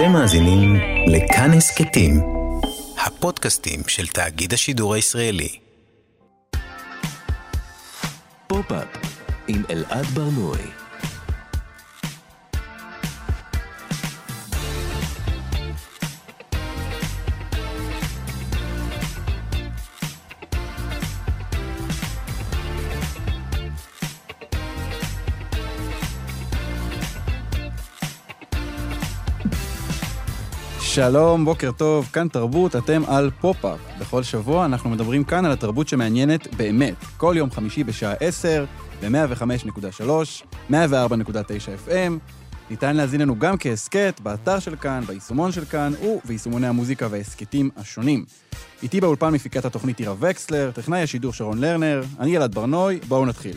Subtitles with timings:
[0.00, 0.76] אתם מאזינים
[1.06, 2.20] לכאן הסכתים,
[3.06, 5.58] הפודקאסטים של תאגיד השידור הישראלי.
[8.46, 8.88] פופ-אפ
[9.48, 10.79] עם אלעד בר-נוי.
[31.00, 33.78] שלום, בוקר טוב, כאן תרבות, אתם על פופ-אפ.
[34.00, 36.94] בכל שבוע אנחנו מדברים כאן על התרבות שמעניינת באמת.
[37.16, 38.64] כל יום חמישי בשעה 10,
[39.02, 40.02] ב-105.3,
[40.70, 40.74] 104.9
[41.88, 42.12] FM.
[42.70, 48.24] ניתן להאזין לנו גם כהסכת, באתר של כאן, ביישומון של כאן, וביישומוני המוזיקה וההסכתים השונים.
[48.82, 53.56] איתי באולפן מפיקת התוכנית עירה וקסלר, טכנאי השידור שרון לרנר, אני אלעד בר-נוי, בואו נתחיל.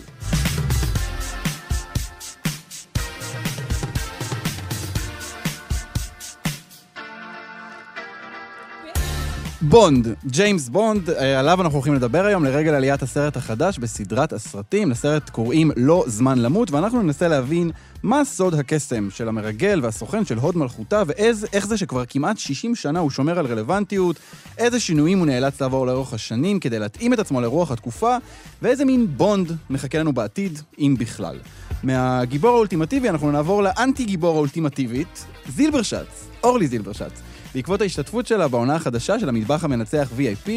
[9.69, 14.91] בונד, ג'יימס בונד, אה, עליו אנחנו הולכים לדבר היום לרגל עליית הסרט החדש בסדרת הסרטים.
[14.91, 17.71] לסרט קוראים לא זמן למות, ואנחנו ננסה להבין
[18.03, 22.99] מה סוד הקסם של המרגל והסוכן של הוד מלכותה, ואיך זה שכבר כמעט 60 שנה
[22.99, 24.15] הוא שומר על רלוונטיות,
[24.57, 28.17] איזה שינויים הוא נאלץ לעבור לאורך השנים כדי להתאים את עצמו לרוח התקופה,
[28.61, 31.39] ואיזה מין בונד מחכה לנו בעתיד, אם בכלל.
[31.83, 37.32] מהגיבור האולטימטיבי אנחנו נעבור לאנטי גיבור האולטימטיבית, זילברשץ, אורלי זילברשץ.
[37.55, 40.49] בעקבות ההשתתפות שלה בעונה החדשה של המטבח המנצח VIP,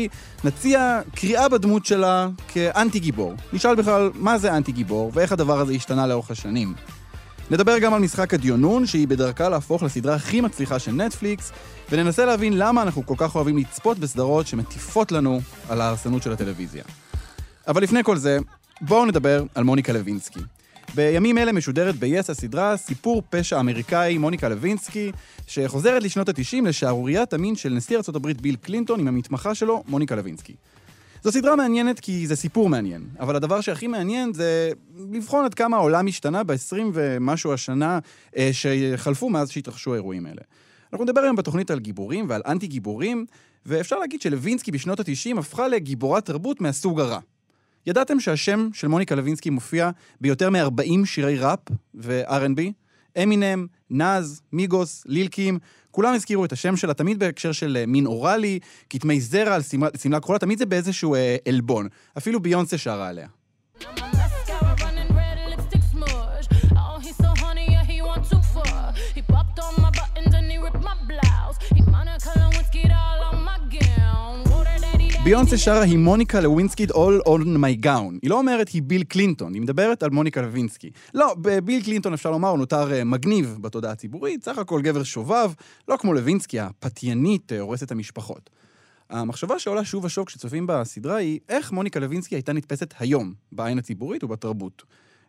[0.44, 3.34] נציע קריאה בדמות שלה כאנטי גיבור.
[3.53, 6.75] נשאל בכלל מה זה אנטי גיבור ואיך הדבר הזה השתנה לאורך השנים.
[7.50, 11.53] נדבר גם על משחק הדיונון, שהיא בדרכה להפוך לסדרה הכי מצליחה של נטפליקס,
[11.91, 16.84] וננסה להבין למה אנחנו כל כך אוהבים לצפות בסדרות שמטיפות לנו על ההרסנות של הטלוויזיה.
[17.69, 18.38] אבל לפני כל זה,
[18.81, 20.41] בואו נדבר על מוניקה לוינסקי.
[20.97, 25.12] בימים אלה משודרת ב-yes הסדרה סיפור פשע אמריקאי מוניקה לוינסקי,
[25.47, 30.55] שחוזרת לשנות ה-90 לשערוריית המין של נשיא ארה"ב ביל קלינטון עם המתמחה שלו, מוניקה לוינסקי.
[31.22, 34.71] זו סדרה מעניינת כי זה סיפור מעניין, אבל הדבר שהכי מעניין זה
[35.12, 37.98] לבחון עד כמה העולם השתנה ב-20 ומשהו השנה
[38.37, 40.42] אה, שחלפו מאז שהתרחשו האירועים האלה.
[40.92, 43.26] אנחנו נדבר היום בתוכנית על גיבורים ועל אנטי גיבורים,
[43.66, 47.19] ואפשר להגיד שלוינסקי בשנות ה-90 הפכה לגיבורת תרבות מהסוג הרע.
[47.86, 51.58] ידעתם שהשם של מוניקה לוינסקי מופיע ביותר מ-40 שירי ראפ
[51.94, 52.60] ו-R&B?
[53.22, 55.58] אמינם, נאז, מיגוס, ליל קים,
[55.91, 58.58] כולם הזכירו את השם שלה, תמיד בהקשר של אה, מין אוראלי,
[58.91, 59.62] כתמי זרע על
[60.02, 61.88] שמלה כחולה, תמיד זה באיזשהו אה, עלבון.
[62.19, 63.26] אפילו ביונסה שרה עליה.
[75.26, 78.19] ביונסה שרה היא מוניקה לווינסקי All on my gown.
[78.22, 80.91] היא לא אומרת היא ביל קלינטון, היא מדברת על מוניקה לווינסקי.
[81.14, 85.53] לא, ביל קלינטון אפשר לומר, הוא נותר אה, מגניב בתודעה הציבורית, סך הכל גבר שובב,
[85.88, 88.50] לא כמו לווינסקי, הפתיינית אה, הורסת המשפחות.
[89.10, 94.25] המחשבה שעולה שוב ושוב כשצופים בסדרה היא איך מוניקה לוינסקי הייתה נתפסת היום, בעין הציבורית
[94.25, 94.82] ובתרבות.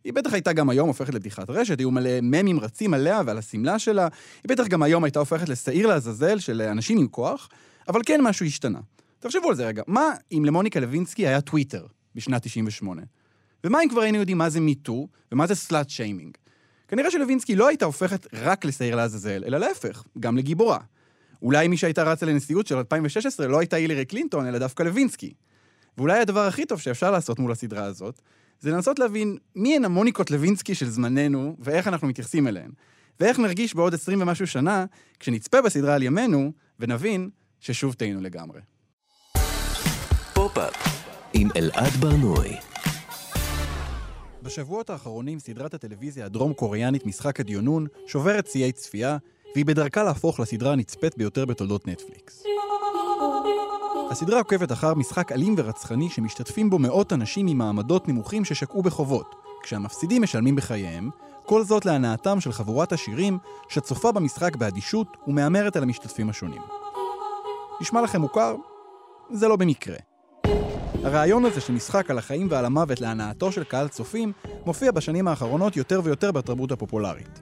[0.03, 3.79] היא בטח הייתה גם היום הופכת לבדיחת רשת, היו מלא ממים רצים עליה ועל השמלה
[3.79, 4.07] שלה,
[4.43, 7.49] היא בטח גם היום הייתה הופכת לשעיר לעזאזל של אנשים עם כוח,
[7.87, 8.79] אבל כן משהו השתנה.
[9.19, 11.85] תחשבו על זה רגע, מה אם למוניקה לוינסקי היה טוויטר
[12.15, 13.01] בשנת 98?
[13.63, 16.37] ומה אם כבר היינו יודעים מה זה מיטו ומה זה סלאט שיימינג?
[16.87, 20.79] כנראה שלוינסקי לא הייתה הופכת רק לשעיר לעזאזל, אלא להפך, גם לגיבורה.
[21.41, 25.33] אולי מי שהייתה רצה לנשיאות של 2016 לא הייתה הילרי קלינטון, אלא דווקא לוינסקי.
[25.97, 28.21] ואולי הדבר הכי טוב שאפשר לעשות מול הסדרה הזאת,
[28.59, 32.71] זה לנסות להבין מי הן המוניקות לוינסקי של זמננו, ואיך אנחנו מתייחסים אליהן.
[33.19, 34.85] ואיך נרגיש בעוד 20 ומשהו שנה,
[35.19, 37.29] כשנצפה בסדרה על ימינו, ונבין
[37.59, 38.59] ששוב טעינו לגמרי.
[40.47, 41.03] פופ-אפ
[41.33, 42.55] עם אלעד בר-נוי.
[44.43, 49.17] בשבועות האחרונים סדרת הטלוויזיה הדרום-קוריאנית משחק הדיונון שוברת שיאי צפייה,
[49.55, 52.43] והיא בדרכה להפוך לסדרה הנצפית ביותר בתולדות נטפליקס.
[54.11, 60.21] הסדרה עוקבת אחר משחק אלים ורצחני שמשתתפים בו מאות אנשים ממעמדות נמוכים ששקעו בחובות, כשהמפסידים
[60.21, 61.09] משלמים בחייהם,
[61.45, 63.37] כל זאת להנאתם של חבורת עשירים
[63.69, 66.61] שצופה במשחק באדישות ומהמרת על המשתתפים השונים.
[67.81, 68.55] נשמע לכם מוכר?
[69.31, 70.06] זה לא במקרה.
[71.03, 74.31] הרעיון הזה של משחק על החיים ועל המוות להנאתו של קהל צופים
[74.65, 77.39] מופיע בשנים האחרונות יותר ויותר בתרבות הפופולרית.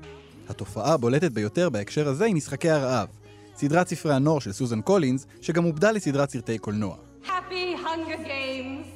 [0.50, 3.08] התופעה הבולטת ביותר בהקשר הזה היא משחקי הרעב,
[3.56, 6.96] סדרת ספרי הנוער של סוזן קולינס, שגם עובדה לסדרת סרטי קולנוע.
[7.24, 8.88] Happy Hunger Games,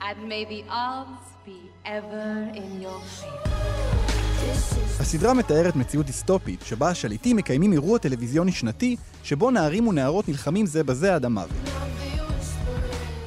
[0.00, 3.56] and may the odds be ever in your favor.
[5.00, 10.84] הסדרה מתארת מציאות דיסטופית, שבה השליטים מקיימים אירוע טלוויזיוני שנתי, שבו נערים ונערות נלחמים זה
[10.84, 11.50] בזה עד המוות.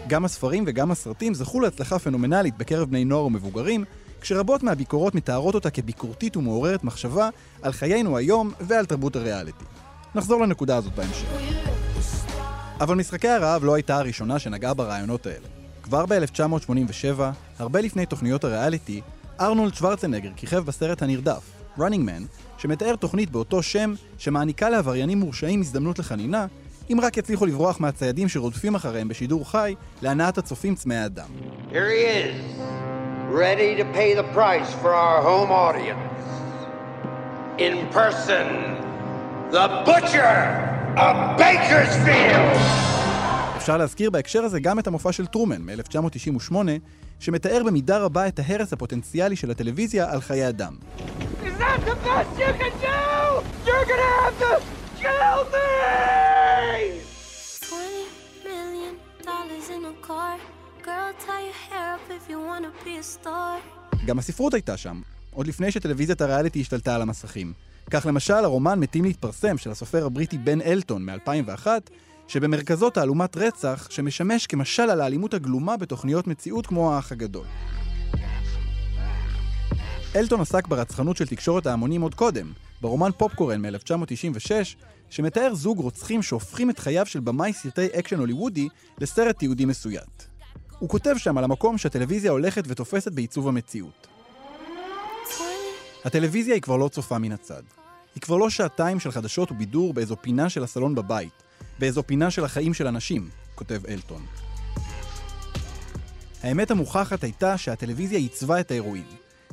[0.09, 3.85] גם הספרים וגם הסרטים זכו להצלחה פנומנלית בקרב בני נוער ומבוגרים,
[4.21, 7.29] כשרבות מהביקורות מתארות אותה כביקורתית ומעוררת מחשבה
[7.61, 9.65] על חיינו היום ועל תרבות הריאליטי.
[10.15, 11.27] נחזור לנקודה הזאת בהמשך.
[12.79, 15.47] אבל משחקי הרעב לא הייתה הראשונה שנגעה ברעיונות האלה.
[15.83, 17.21] כבר ב-1987,
[17.59, 19.01] הרבה לפני תוכניות הריאליטי,
[19.39, 21.43] ארנולד שוורצנגר כיכב בסרט הנרדף,
[21.77, 22.23] Running Man,
[22.57, 26.45] שמתאר תוכנית באותו שם שמעניקה לעבריינים מורשעים הזדמנות לחנינה,
[26.89, 31.29] אם רק יצליחו לברוח מהציידים שרודפים אחריהם בשידור חי, להנאת הצופים צמאי הדם.
[31.71, 32.35] Here he is,
[33.31, 36.09] ready to pay the price for our home audience.
[37.57, 38.45] In person,
[39.51, 40.35] the butcher
[40.97, 42.57] of Bakersfield!
[43.57, 46.55] אפשר להזכיר בהקשר הזה גם את המופע של טרומן מ-1998,
[47.19, 50.73] שמתאר במידה רבה את ההרס הפוטנציאלי של הטלוויזיה על חיי אדם.
[51.43, 52.99] Is that the best you can do?
[53.65, 56.99] You're gonna have to kill me!
[57.61, 58.93] 20 million
[59.29, 60.37] dollars in a car.
[60.87, 63.59] Girl, tie your hair up if you wanna be a star.
[64.05, 65.01] גם הספרות הייתה שם,
[65.31, 67.53] עוד לפני שטלוויזיית הריאליטי השתלטה על המסכים.
[67.91, 71.67] כך למשל הרומן מתים להתפרסם של הסופר הבריטי בן אלטון מ-2001,
[72.27, 77.45] שבמרכזו תעלומת רצח שמשמש כמשל על האלימות הגלומה בתוכניות מציאות כמו האח הגדול.
[80.15, 84.51] אלטון עסק ברצחנות של תקשורת ההמונים עוד קודם, ברומן פופקורן מ-1996,
[85.09, 88.67] שמתאר זוג רוצחים שהופכים את חייו של במאי סרטי אקשן הוליוודי
[88.99, 90.23] לסרט תיעודי מסויט.
[90.79, 94.07] הוא כותב שם על המקום שהטלוויזיה הולכת ותופסת בעיצוב המציאות.
[95.25, 95.49] 20
[96.05, 97.63] הטלוויזיה היא כבר לא צופה מן הצד.
[98.15, 101.43] היא כבר לא שעתיים של חדשות ובידור באיזו פינה של הסלון בבית,
[101.79, 104.25] באיזו פינה של החיים של אנשים, כותב אלטון.
[106.43, 109.05] האמת המוכחת הייתה שהטלוויזיה עיצבה את האירועים.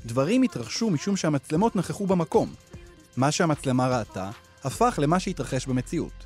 [0.07, 2.55] דברים התרחשו משום שהמצלמות נכחו במקום.
[3.17, 4.31] מה שהמצלמה ראתה,
[4.65, 6.25] הפך למה שהתרחש במציאות.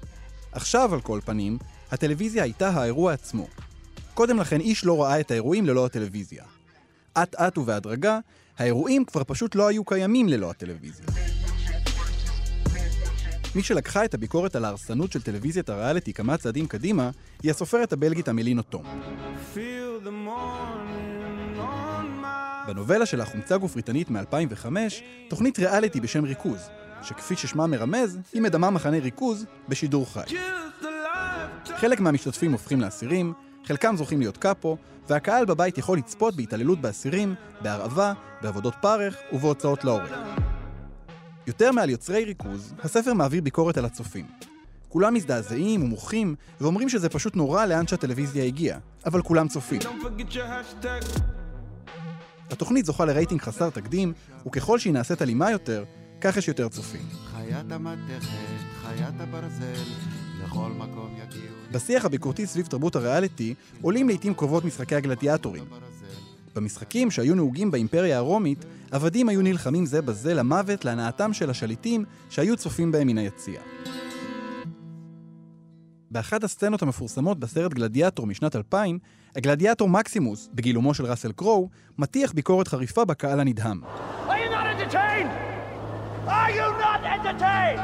[0.52, 1.58] עכשיו, על כל פנים,
[1.90, 3.46] הטלוויזיה הייתה האירוע עצמו.
[4.14, 6.44] קודם לכן איש לא ראה את האירועים ללא הטלוויזיה.
[7.18, 8.18] אט אט ובהדרגה,
[8.58, 11.06] האירועים כבר פשוט לא היו קיימים ללא הטלוויזיה.
[13.54, 17.10] מי שלקחה את הביקורת על ההרסנות של טלוויזיית הריאליטי כמה צעדים קדימה,
[17.42, 18.84] היא הסופרת הבלגית המלינו תום.
[22.66, 24.66] בנובלה שלה חומצה גופריתנית מ-2005,
[25.28, 26.60] תוכנית ריאליטי בשם ריכוז,
[27.02, 30.34] שכפי ששמה מרמז, היא מדמה מחנה ריכוז בשידור חי.
[31.76, 33.32] חלק מהמשתתפים הופכים לאסירים,
[33.64, 34.76] חלקם זוכים להיות קאפו,
[35.08, 38.12] והקהל בבית יכול לצפות בהתעללות באסירים, בהרעבה,
[38.42, 40.10] בעבודות פרך ובהוצאות להורג.
[41.46, 44.26] יותר מעל יוצרי ריכוז, הספר מעביר ביקורת על הצופים.
[44.88, 49.80] כולם מזדעזעים ומוחים, ואומרים שזה פשוט נורא לאן שהטלוויזיה הגיעה, אבל כולם צופים.
[52.50, 54.12] התוכנית זוכה לרייטינג חסר תקדים,
[54.46, 55.84] וככל שהיא נעשית אלימה יותר,
[56.20, 57.00] כך יש יותר צופים.
[57.32, 58.28] חיית המתכת,
[58.82, 59.82] חיית הברזל,
[60.44, 61.54] לכל מקום יגיעו.
[61.72, 65.64] בשיח הביקורתי סביב תרבות הריאליטי, עולים לעיתים קרובות משחקי הגלדיאטורים.
[66.54, 72.56] במשחקים שהיו נהוגים באימפריה הרומית, עבדים היו נלחמים זה בזה למוות להנאתם של השליטים שהיו
[72.56, 73.60] צופים בהם מן היציע.
[76.10, 78.98] באחת הסצנות המפורסמות בסרט גלדיאטור משנת 2000,
[79.36, 81.68] הגלדיאטור מקסימוס, בגילומו של ראסל קרואו,
[81.98, 83.80] מטיח ביקורת חריפה בקהל הנדהם.
[83.84, 85.49] Are you not entertained?
[86.38, 87.80] Are you not entertained?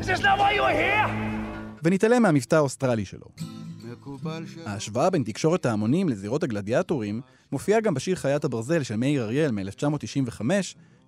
[0.00, 1.08] Is this not why you are here?
[1.82, 3.26] ונתעלם מהמבטא האוסטרלי שלו.
[4.66, 7.20] ההשוואה בין תקשורת ההמונים לזירות הגלדיאטורים
[7.52, 10.40] מופיעה גם בשיר חיית הברזל של מאיר אריאל מ-1995,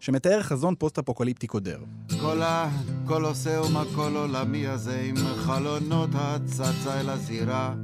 [0.01, 1.79] שמתאר חזון פוסט-אפוקליפטי קודר.
[2.21, 7.75] כל הקולוסאום הכל עולמי הזה עם חלונות הצצה אל הזירה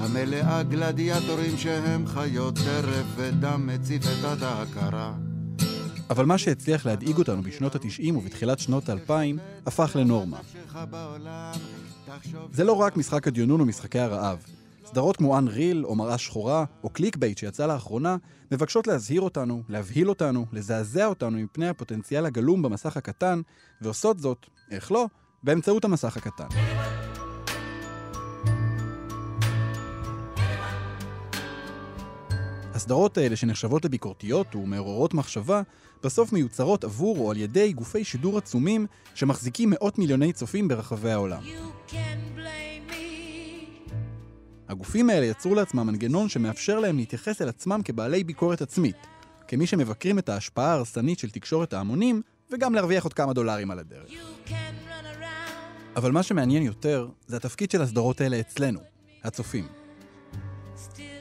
[0.00, 5.12] המלאה גלדיאטורים שהם חיות טרף ודם מציף את ההכרה
[6.10, 9.12] אבל מה שהצליח להדאיג אותנו בשנות ה-90 ובתחילת שנות ה-2000,
[9.66, 10.38] הפך לנורמה.
[12.52, 14.38] זה לא רק משחק הדיונון ומשחקי הרעב.
[14.86, 18.16] סדרות כמו Unreal, או מראה שחורה, או קליק בייט שיצא לאחרונה,
[18.52, 23.40] מבקשות להזהיר אותנו, להבהיל אותנו, לזעזע אותנו מפני הפוטנציאל הגלום במסך הקטן,
[23.82, 25.06] ועושות זאת, איך לא,
[25.42, 26.46] באמצעות המסך הקטן.
[32.78, 35.62] הסדרות האלה שנחשבות לביקורתיות ומעוררות מחשבה,
[36.02, 41.42] בסוף מיוצרות עבור או על ידי גופי שידור עצומים שמחזיקים מאות מיליוני צופים ברחבי העולם.
[44.68, 48.96] הגופים האלה יצרו לעצמם מנגנון שמאפשר להם להתייחס אל עצמם כבעלי ביקורת עצמית,
[49.48, 54.10] כמי שמבקרים את ההשפעה ההרסנית של תקשורת ההמונים, וגם להרוויח עוד כמה דולרים על הדרך.
[55.96, 58.80] אבל מה שמעניין יותר, זה התפקיד של הסדרות האלה אצלנו,
[59.24, 59.66] הצופים.
[60.76, 61.17] Still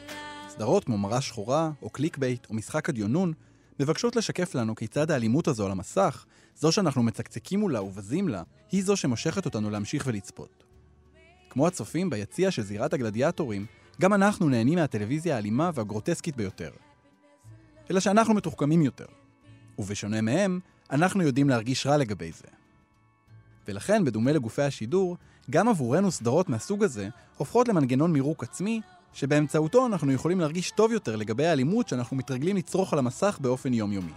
[0.57, 3.33] סדרות כמו מראה שחורה, או Clickbait, או משחק הדיונון,
[3.79, 8.83] מבקשות לשקף לנו כיצד האלימות הזו על המסך, זו שאנחנו מצקצקים מולה ובזים לה, היא
[8.83, 10.63] זו שמושכת אותנו להמשיך ולצפות.
[11.49, 13.65] כמו הצופים ביציע של זירת הגלדיאטורים,
[14.01, 16.71] גם אנחנו נהנים מהטלוויזיה האלימה והגרוטסקית ביותר.
[17.91, 19.05] אלא שאנחנו מתוחכמים יותר.
[19.79, 20.59] ובשונה מהם,
[20.91, 22.47] אנחנו יודעים להרגיש רע לגבי זה.
[23.67, 25.17] ולכן, בדומה לגופי השידור,
[25.49, 28.81] גם עבורנו סדרות מהסוג הזה הופכות למנגנון מירוק עצמי,
[29.17, 34.11] שבאמצעותו אנחנו יכולים להרגיש טוב יותר לגבי האלימות שאנחנו מתרגלים לצרוך על המסך באופן יומיומי.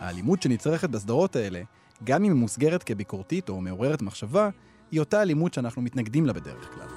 [0.00, 1.62] האלימות שנצרכת בסדרות האלה,
[2.04, 4.48] גם אם היא מוסגרת כביקורתית או מעוררת מחשבה,
[4.90, 6.88] היא אותה אלימות שאנחנו מתנגדים לה בדרך כלל.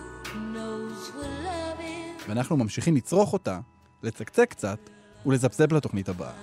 [2.27, 3.59] ואנחנו ממשיכים לצרוך אותה,
[4.03, 4.89] לצקצק קצת
[5.25, 6.33] ולזפזפ לתוכנית הבאה.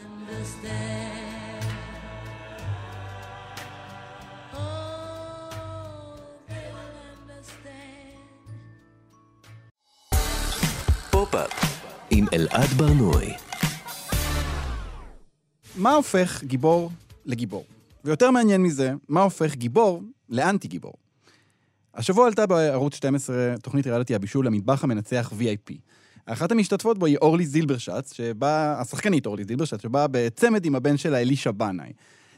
[12.32, 13.32] אלעד ברנועי.
[15.76, 16.90] מה הופך גיבור
[17.26, 17.64] לגיבור?
[18.04, 20.92] ויותר מעניין מזה, מה הופך גיבור לאנטי גיבור?
[21.94, 25.74] השבוע עלתה בערוץ 12 תוכנית ריאליטי הבישול למטבח המנצח VIP.
[26.26, 31.20] אחת המשתתפות בו היא אורלי זילברשץ, שבאה, השחקנית אורלי זילברשץ, שבאה בצמד עם הבן שלה
[31.20, 31.92] אלישע בנאי.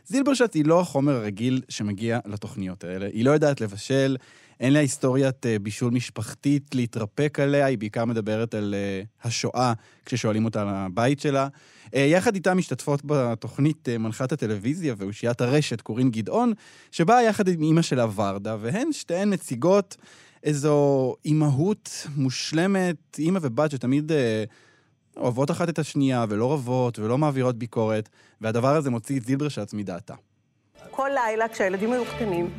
[0.07, 3.07] זילברשץ היא לא החומר הרגיל שמגיע לתוכניות האלה.
[3.07, 4.17] היא לא יודעת לבשל,
[4.61, 9.73] אין לה היסטוריית אה, בישול משפחתית להתרפק עליה, היא בעיקר מדברת על אה, השואה
[10.07, 11.49] כששואלים אותה על הבית שלה.
[11.95, 16.53] אה, יחד איתה משתתפות בתוכנית מנחת הטלוויזיה ואושיית הרשת, קורין גדעון,
[16.91, 19.97] שבאה יחד עם אימא שלה ורדה, והן שתיהן מציגות
[20.45, 24.13] איזו אימהות מושלמת, אימא ובת שתמיד
[25.17, 28.09] אוהבות אחת את השנייה, ולא רבות, ולא מעבירות ביקורת,
[28.41, 30.15] והדבר הזה מוציא את זילברשץ מדעתה.
[30.91, 32.51] כל לילה כשהילדים היו קטנים,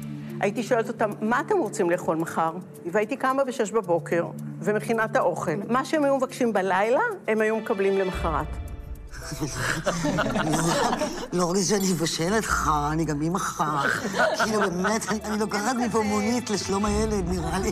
[0.44, 2.52] הייתי שואלת אותם, מה אתם רוצים לאכול מחר?
[2.92, 4.26] והייתי קמה בשש בבוקר
[4.60, 5.56] ומכינה את האוכל.
[5.70, 8.46] מה שהם היו מבקשים בלילה, הם היו מקבלים למחרת.
[11.34, 13.88] לא רק שאני מבשלת חרא, אני גם אימא חרא.
[14.44, 17.72] כאילו, באמת, אני לוקחת מפה מונית לשלום הילד, נראה לי.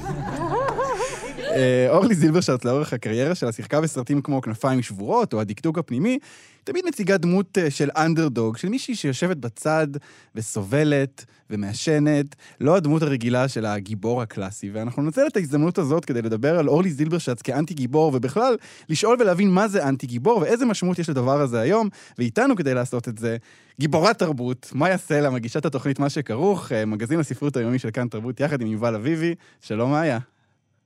[1.56, 6.20] אה, אורלי זילברשט לאורך הקריירה שלה שיחקה בסרטים כמו כנפיים שבורות או הדקדוק הפנימי,
[6.64, 9.88] תמיד מציגה דמות אה, של אנדרדוג, של מישהי שיושבת בצד
[10.36, 14.70] וסובלת ומעשנת, לא הדמות הרגילה של הגיבור הקלאסי.
[14.70, 18.56] ואנחנו ננצל את ההזדמנות הזאת כדי לדבר על אורלי זילברשץ כאנטי גיבור, ובכלל
[18.90, 23.08] לשאול ולהבין מה זה אנטי גיבור ואיזה משמעות יש לדבר הזה היום, ואיתנו כדי לעשות
[23.08, 23.38] את זה,
[23.80, 28.40] גיבורת תרבות, מאיה סלע, מגישת התוכנית מה שכרוך, אה, מגזין הספרות היומי של כאן תרבות,
[28.40, 29.36] יחד עם יובל אביבי.
[29.62, 30.31] שלום מאיה.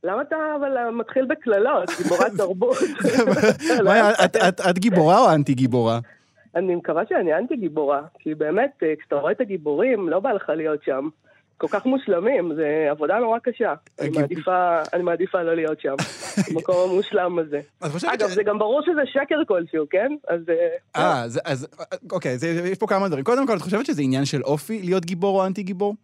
[0.06, 1.90] למה אתה אבל מתחיל בקללות?
[1.98, 2.78] גיבורת תרבות.
[3.86, 4.10] מאיה,
[4.70, 6.00] את גיבורה או אנטי גיבורה?
[6.56, 10.50] אני מקווה שאני אנטי גיבורה, כי באמת, אה, כשאתה רואה את הגיבורים, לא בא לך
[10.50, 11.10] להיות שם.
[11.58, 13.74] כל כך מושלמים, זה עבודה נורא קשה.
[14.00, 15.96] אני מעדיפה, אני מעדיפה לא להיות שם,
[16.54, 17.62] במקום המושלם הזה.
[18.14, 20.16] אגב, זה גם ברור שזה שקר כלשהו, כן?
[20.28, 20.42] אז...
[20.50, 21.68] אה, אה אז
[22.12, 22.38] אוקיי,
[22.72, 23.24] יש פה כמה דברים.
[23.24, 25.96] קודם כל, את חושבת שזה עניין של אופי להיות גיבור או אנטי גיבור?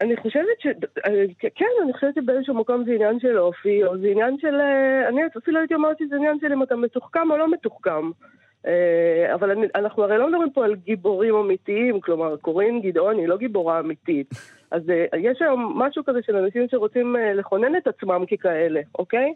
[0.00, 0.66] אני חושבת ש...
[1.40, 4.54] כן, אני חושבת שבאיזשהו מקום זה עניין של אופי, או זה עניין של...
[5.08, 8.10] אני אפילו הייתי אומרת שזה עניין של אם אתה מתוחכם או לא מתוחכם.
[8.66, 13.28] אה, אבל אני, אנחנו הרי לא מדברים פה על גיבורים אמיתיים, כלומר, קורין גדעון היא
[13.28, 14.30] לא גיבורה אמיתית.
[14.70, 19.34] אז אה, יש היום משהו כזה של אנשים שרוצים אה, לכונן את עצמם ככאלה, אוקיי?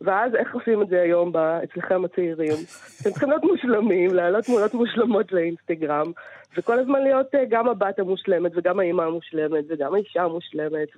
[0.00, 2.56] ואז איך עושים את זה היום אצלכם הצעירים?
[3.00, 6.12] אתם צריכים להיות מושלמים, להעלות תמונות מושלמות לאינסטגרם,
[6.56, 10.88] וכל הזמן להיות אה, גם הבת המושלמת, וגם האימא המושלמת, וגם האישה המושלמת,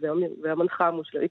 [0.43, 1.31] והמנחה המושלמת,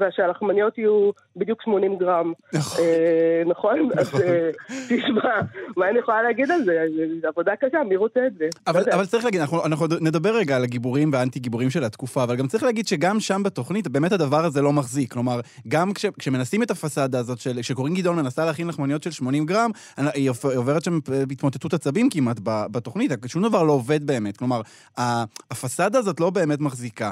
[0.00, 2.32] ושהלחמניות יהיו בדיוק 80 גרם.
[2.54, 2.84] נכון?
[2.84, 3.88] אה, נכון?
[3.98, 4.20] אז נכון.
[4.20, 4.50] אה,
[4.88, 5.40] תשמע,
[5.76, 6.84] מה אני יכולה להגיד על זה?
[7.22, 8.48] זו עבודה קשה, מי רוצה את זה?
[8.66, 12.46] אבל, אבל צריך להגיד, אנחנו, אנחנו נדבר רגע על הגיבורים והאנטי-גיבורים של התקופה, אבל גם
[12.46, 15.12] צריך להגיד שגם שם בתוכנית, באמת הדבר הזה לא מחזיק.
[15.12, 19.46] כלומר, גם כש, כשמנסים את הפסאדה הזאת, של, שקורין גדעון מנסה להכין לחמניות של 80
[19.46, 20.98] גרם, היא עוברת שם
[21.30, 23.09] התמוטטות עצבים כמעט בתוכנית.
[23.16, 24.36] תוכנית, שום דבר לא עובד באמת.
[24.36, 24.60] כלומר,
[25.50, 27.10] הפסאדה הזאת לא באמת מחזיקה.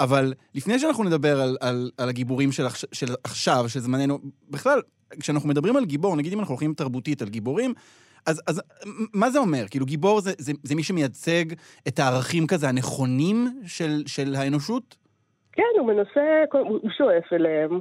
[0.00, 4.18] אבל לפני שאנחנו נדבר על, על, על הגיבורים של, של עכשיו, של זמננו,
[4.50, 4.80] בכלל,
[5.20, 7.74] כשאנחנו מדברים על גיבור, נגיד אם אנחנו הולכים תרבותית על גיבורים,
[8.26, 8.62] אז, אז
[9.14, 9.64] מה זה אומר?
[9.70, 11.44] כאילו, גיבור זה, זה, זה מי שמייצג
[11.88, 14.96] את הערכים כזה הנכונים של, של האנושות?
[15.52, 17.80] כן, הוא מנסה, הוא שואף אליהם,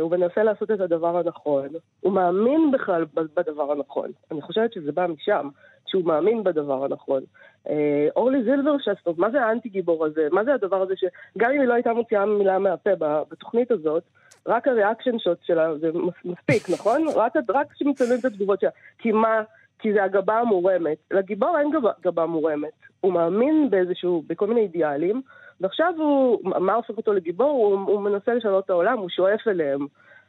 [0.00, 1.68] הוא מנסה לעשות את הדבר הנכון,
[2.00, 4.10] הוא מאמין בכלל בדבר הנכון.
[4.30, 5.48] אני חושבת שזה בא משם.
[5.92, 7.22] שהוא מאמין בדבר הנכון.
[7.68, 10.28] אה, אורלי זילברשסטוב, מה זה האנטי גיבור הזה?
[10.32, 12.90] מה זה הדבר הזה שגם אם היא לא הייתה מוציאה מילה מהפה
[13.30, 14.02] בתוכנית הזאת,
[14.46, 15.90] רק הריאקשן שוט שלה זה
[16.24, 17.04] מספיק, נכון?
[17.16, 18.70] רק, רק כשמצלמים את התגובות שלה.
[18.98, 19.42] כי מה?
[19.78, 20.98] כי זה הגבה המורמת.
[21.10, 22.72] לגיבור אין גבה, גבה מורמת.
[23.00, 25.22] הוא מאמין באיזשהו, בכל מיני אידיאלים,
[25.62, 27.50] ועכשיו הוא, מה הופך אותו לגיבור?
[27.50, 29.86] הוא, הוא מנסה לשנות את העולם, הוא שואף אליהם.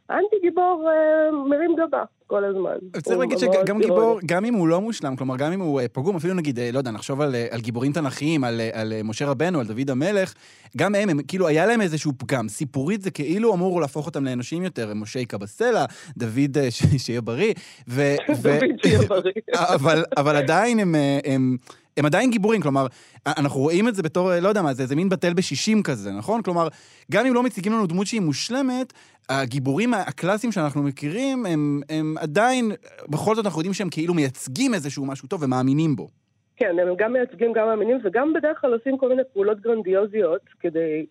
[0.09, 3.01] האנטי גיבור אה, מרים גבה כל הזמן.
[3.01, 6.15] צריך להגיד שגם גיבור, גם אם הוא לא מושלם, כלומר, גם אם הוא אה, פגום,
[6.15, 9.65] אפילו נגיד, אה, לא יודע, נחשוב על, על גיבורים תנכיים, על, על משה רבנו, על
[9.65, 10.33] דוד המלך,
[10.77, 12.47] גם הם, הם, כאילו, היה להם איזשהו פגם.
[12.47, 15.85] סיפורית זה כאילו אמור להפוך אותם לאנושים יותר, משה יקה בסלע,
[16.17, 16.57] דוד
[16.97, 17.53] שיהיה בריא,
[17.87, 18.01] ו...
[18.27, 19.33] דוד שיהיה בריא.
[19.55, 21.57] אבל, אבל עדיין הם, הם, הם
[22.05, 22.88] עדיין גיבורים, כלומר,
[23.25, 26.41] אנחנו רואים את זה בתור, לא יודע מה, זה איזה מין בטל בשישים כזה, נכון?
[26.41, 26.67] כלומר,
[27.12, 28.93] גם אם לא מציגים לנו דמות שהיא מושלמת,
[29.29, 32.71] הגיבורים הקלאסיים שאנחנו מכירים, הם, הם עדיין,
[33.09, 36.07] בכל זאת אנחנו יודעים שהם כאילו מייצגים איזשהו משהו טוב ומאמינים בו.
[36.55, 41.05] כן, הם גם מייצגים, גם מאמינים, וגם בדרך כלל עושים כל מיני פעולות גרנדיוזיות כדי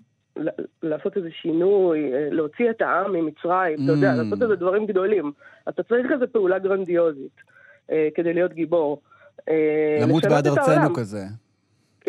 [0.83, 4.17] לעשות איזה שינוי, אה, להוציא את העם ממצרים, אתה יודע, Mm.
[4.17, 5.33] לעשות איזה דברים גדולים.
[5.69, 7.37] אתה צריך איזו פעולה גרנדיוזית
[7.91, 9.01] אה, כדי להיות גיבור.
[9.49, 10.95] אה, למות בעד ארצנו.
[10.95, 11.25] כזה.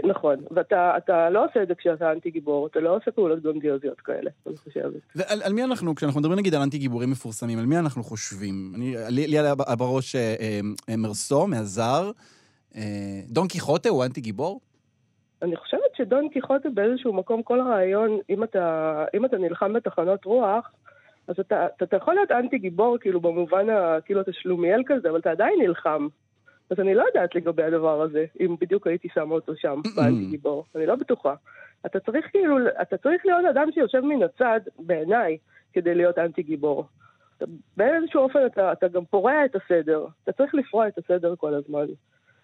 [0.04, 4.02] נכון, ואתה אתה לא עושה את זה כשאתה אנטי גיבור, אתה לא עושה פעולות גרנדיוזיות
[4.02, 5.02] כאלה, אני חושבת.
[5.16, 8.74] ועל על מי אנחנו, כשאנחנו מדברים נגיד על אנטי גיבורים מפורסמים, על מי אנחנו חושבים?
[8.76, 10.36] אני, לי, לי עלה בראש אה,
[10.90, 12.12] אה, מרסו, מהזר.
[12.76, 12.82] אה,
[13.28, 14.62] דון קיחוטה הוא אנטי גיבור?
[15.42, 20.72] אני חושבת שדון קיחוטה באיזשהו מקום, כל הרעיון, אם אתה, אם אתה נלחם בתחנות רוח,
[21.28, 25.10] אז אתה, אתה, אתה יכול להיות אנטי גיבור, כאילו במובן, ה, כאילו אתה שלומיאל כזה,
[25.10, 26.08] אבל אתה עדיין נלחם.
[26.70, 30.66] אז אני לא יודעת לגבי הדבר הזה, אם בדיוק הייתי שמה אותו שם, באנטי גיבור.
[30.76, 31.36] אני לא בטוחה.
[31.86, 35.38] אתה צריך כאילו, אתה צריך להיות אדם שיושב מן הצד, בעיניי,
[35.74, 36.86] כדי להיות אנטי גיבור.
[37.78, 40.06] באיזשהו אופן אתה, אתה גם פורע את הסדר.
[40.24, 41.86] אתה צריך לפרוע את הסדר כל הזמן.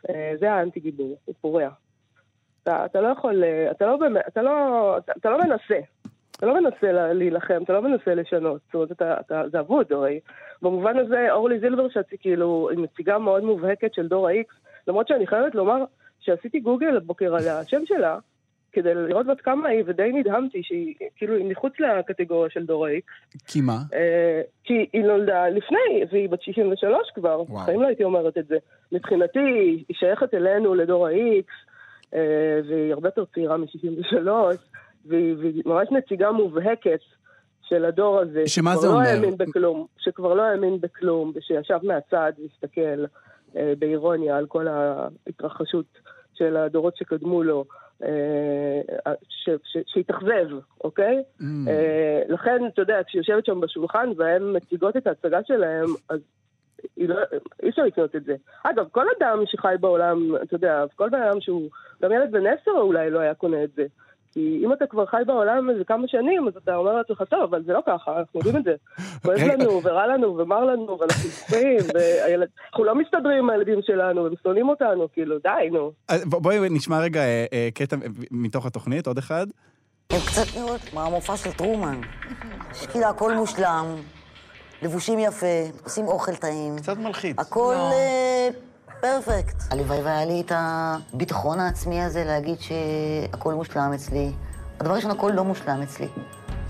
[0.09, 1.69] אה, זה האנטי גיבור, הוא פורע.
[2.63, 5.79] אתה, אתה לא יכול, אה, אתה לא באמת, אתה לא, אתה, אתה לא מנסה.
[6.39, 8.61] אתה לא מנסה לה- להילחם, אתה לא מנסה לשנות.
[8.65, 10.19] זאת אומרת, אתה, אתה, זה אבוד הרי.
[10.61, 14.53] במובן הזה, אורלי זילברשץ היא כאילו, היא נציגה מאוד מובהקת של דור ה-X,
[14.87, 15.83] למרות שאני חייבת לומר
[16.19, 18.17] שעשיתי גוגל הבוקר על השם שלה,
[18.71, 23.37] כדי לראות בת כמה היא, ודי נדהמתי שהיא כאילו היא מחוץ לקטגוריה של דור ה-X.
[23.47, 23.77] כי מה?
[23.93, 27.61] אה, כי היא נולדה לפני, והיא בת 63 כבר, וואו.
[27.63, 28.57] בחיים לא הייתי אומרת את זה.
[28.91, 29.39] מבחינתי,
[29.87, 31.51] היא שייכת אלינו, לדור ה-X,
[32.13, 32.19] אה,
[32.69, 34.27] והיא הרבה יותר צעירה מ-63,
[35.05, 36.99] והיא, והיא ממש נציגה מובהקת
[37.61, 38.43] של הדור הזה.
[38.47, 39.07] שמה זה לא אומר?
[39.07, 43.05] האמין בכלום, שכבר לא האמין בכלום, ושישב מהצד והסתכל
[43.55, 45.85] אה, באירוניה על כל ההתרחשות
[46.33, 47.65] של הדורות שקדמו לו.
[48.03, 49.13] אה,
[49.85, 50.47] שהתאכזב,
[50.83, 51.23] אוקיי?
[51.39, 51.43] Mm.
[51.67, 56.19] אה, לכן, אתה יודע, כשהיא יושבת שם בשולחן והן מציגות את ההצגה שלהם, אז
[56.97, 57.15] לא,
[57.63, 58.35] אי אפשר לקנות את זה.
[58.63, 61.69] אגב, כל אדם שחי בעולם, אתה יודע, כל בן אדם שהוא,
[62.01, 63.85] גם ילד בן עשר אולי לא היה קונה את זה.
[64.33, 67.63] כי אם אתה כבר חי בעולם איזה כמה שנים, אז אתה אומר לעצמך, טוב, אבל
[67.63, 68.75] זה לא ככה, אנחנו יודעים את זה.
[69.23, 69.53] כואב רגע.
[69.53, 74.69] לנו, ורע לנו, ומר לנו, ואנחנו בוכים, ואנחנו לא מסתדרים עם הילדים שלנו, הם שונאים
[74.69, 75.91] אותנו, כאילו, די, נו.
[76.25, 77.95] בואי נשמע רגע אה, אה, קטע
[78.31, 79.47] מתוך התוכנית, עוד אחד.
[80.09, 80.47] הם קצת
[80.89, 82.01] כמו המופע של טרומן.
[82.73, 83.85] שכאילו הכל מושלם,
[84.81, 85.45] לבושים יפה,
[85.83, 86.75] עושים אוכל טעים.
[86.77, 87.39] קצת מלחיץ.
[87.39, 88.49] הכל אה,
[89.01, 89.55] פרפקט.
[89.71, 94.31] הלוואי והיה לי את הביטחון העצמי הזה להגיד שהכל מושלם אצלי.
[94.79, 96.07] הדבר ראשון, הכל לא מושלם אצלי.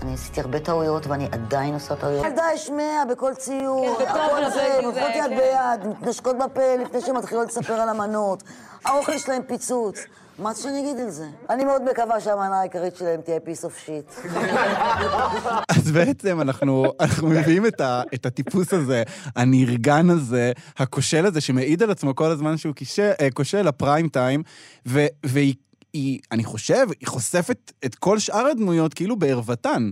[0.02, 2.26] אני עשיתי הרבה טעויות ואני עדיין עושה טעויות.
[2.26, 5.36] ילדה השמע בכל ציור, כן, הכל זה, הולכות יד כן.
[5.36, 8.42] ביד, מתנשקות בפה לפני שהן מתחילות לספר על המנות.
[8.84, 9.98] האוכל שלהם פיצוץ.
[10.42, 11.24] מה שאני אגיד על זה?
[11.50, 14.28] אני מאוד מקווה שהמנה העיקרית שלהם תהיה piece of shit.
[15.76, 19.02] אז בעצם אנחנו, אנחנו מביאים את, ה, את הטיפוס הזה,
[19.36, 22.74] הנרגן הזה, הכושל הזה, שמעיד על עצמו כל הזמן שהוא
[23.20, 24.42] אה, כושל לפריים טיים,
[24.86, 25.54] ו, והיא,
[25.92, 29.90] היא, אני חושב, היא חושפת את כל שאר הדמויות כאילו בערוותן.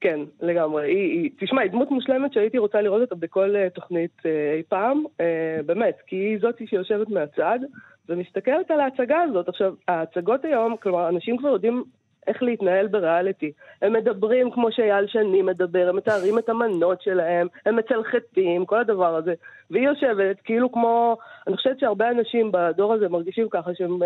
[0.00, 0.86] כן, לגמרי.
[0.86, 4.62] היא, היא, תשמע, היא דמות מושלמת שהייתי רוצה לראות אותה בכל אה, תוכנית אה, אי
[4.68, 7.58] פעם, אה, באמת, כי היא זאתי שיושבת מהצד
[8.10, 9.48] ומסתכלת על ההצגה הזאת.
[9.48, 11.84] עכשיו, ההצגות היום, כלומר, אנשים כבר יודעים
[12.26, 13.52] איך להתנהל בריאליטי.
[13.82, 19.16] הם מדברים כמו שאייל שני מדבר, הם מתארים את המנות שלהם, הם מצלחתים, כל הדבר
[19.16, 19.34] הזה.
[19.70, 23.98] והיא יושבת כאילו כמו, אני חושבת שהרבה אנשים בדור הזה מרגישים ככה שהם,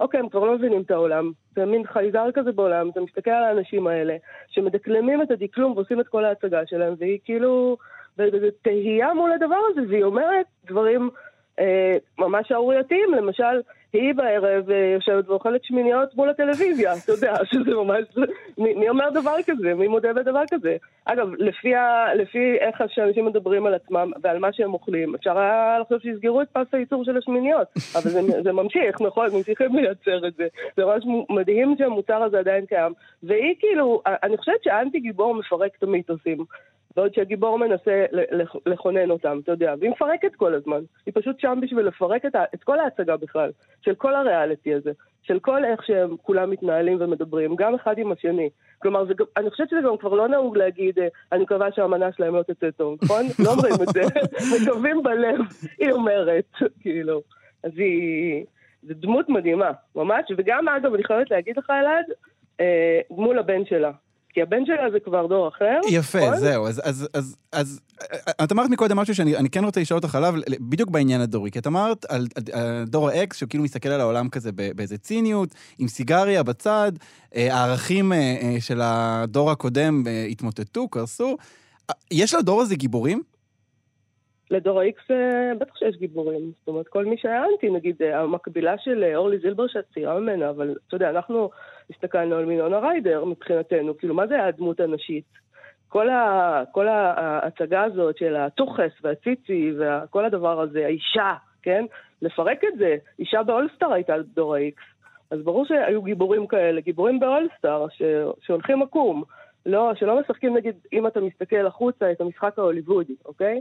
[0.00, 1.32] אוקיי, הם כבר לא מבינים את העולם.
[1.56, 4.16] זה מין חייזר כזה בעולם, אתה מסתכל על האנשים האלה,
[4.48, 7.76] שמדקלמים את הדקלום ועושים את כל ההצגה שלהם, והיא כאילו
[8.18, 11.10] בתהייה מול הדבר הזה, והיא אומרת דברים
[11.60, 13.60] אה, ממש שערורייתיים, למשל,
[13.92, 18.04] היא בערב אה, יושבת ואוכלת שמיניות מול הטלוויזיה, אתה יודע, שזה ממש...
[18.58, 19.74] מי, מי אומר דבר כזה?
[19.74, 20.76] מי מודה בדבר כזה?
[21.04, 25.78] אגב, לפי, ה, לפי איך שאנשים מדברים על עצמם ועל מה שהם אוכלים, אפשר היה
[25.80, 29.26] לחשוב שיסגרו את פס הייצור של השמיניות, אבל זה, זה ממשיך, נכון?
[29.32, 30.46] ממשיכים לייצר את זה.
[30.76, 32.92] זה ממש מדהים שהמוצר הזה עדיין קיים.
[33.22, 36.44] והיא כאילו, אני חושבת שהאנטי גיבור מפרק את המיתוסים.
[36.96, 38.04] בעוד שהגיבור מנסה
[38.66, 40.80] לכונן אותם, אתה יודע, והיא מפרקת כל הזמן.
[41.06, 43.50] היא פשוט שם בשביל לפרק את, את כל ההצגה בכלל,
[43.80, 48.50] של כל הריאליטי הזה, של כל איך שהם כולם מתנהלים ומדברים, גם אחד עם השני.
[48.78, 52.34] כלומר, זה, אני חושבת שזה גם כבר לא נהוג להגיד, אה, אני מקווה שהמנה שלהם
[52.34, 53.22] לא תצא טוב, נכון?
[53.38, 54.02] לא אומרים את זה,
[54.62, 55.40] מקווים בלב,
[55.78, 56.44] היא אומרת,
[56.82, 57.22] כאילו.
[57.64, 58.44] אז היא...
[58.82, 62.04] זו דמות מדהימה, ממש, וגם אגב, אני חייבת להגיד לך, אלעד,
[62.60, 63.90] אה, מול הבן שלה.
[64.32, 65.80] כי הבן שלה זה כבר דור אחר.
[65.90, 66.36] יפה, נכון?
[66.36, 66.66] זהו.
[66.66, 67.80] אז, אז, אז, אז
[68.44, 71.50] את אמרת מקודם משהו שאני אני כן רוצה לשאול אותך עליו, בדיוק בעניין הדורי.
[71.50, 74.98] כי את אמרת על, על, על דור האקס, שהוא כאילו מסתכל על העולם כזה באיזה
[74.98, 76.92] ציניות, עם סיגריה בצד,
[77.36, 81.36] אה, הערכים אה, אה, של הדור הקודם התמוטטו, קרסו.
[82.10, 83.22] יש לדור הזה גיבורים?
[84.50, 85.12] לדור ה-X
[85.60, 86.52] בטח שיש גיבורים.
[86.58, 90.96] זאת אומרת, כל מי שהיה אנטי, נגיד, המקבילה של אורלי זילבר צעירה ממנה, אבל אתה
[90.96, 91.50] יודע, אנחנו
[91.90, 95.24] הסתכלנו על מינונה ריידר מבחינתנו, כאילו, מה זה הדמות הנשית?
[95.88, 101.84] כל, ה, כל ההצגה הזאת של הטוחס והציצי וכל הדבר הזה, האישה, כן?
[102.22, 104.80] לפרק את זה, אישה באולסטאר הייתה דור ה-X.
[105.30, 107.86] אז ברור שהיו גיבורים כאלה, גיבורים באולסטאר,
[108.40, 109.22] שהולכים עקום.
[109.66, 113.60] לא, שלא משחקים נגיד, אם אתה מסתכל החוצה, את המשחק ההוליוודי, אוקיי?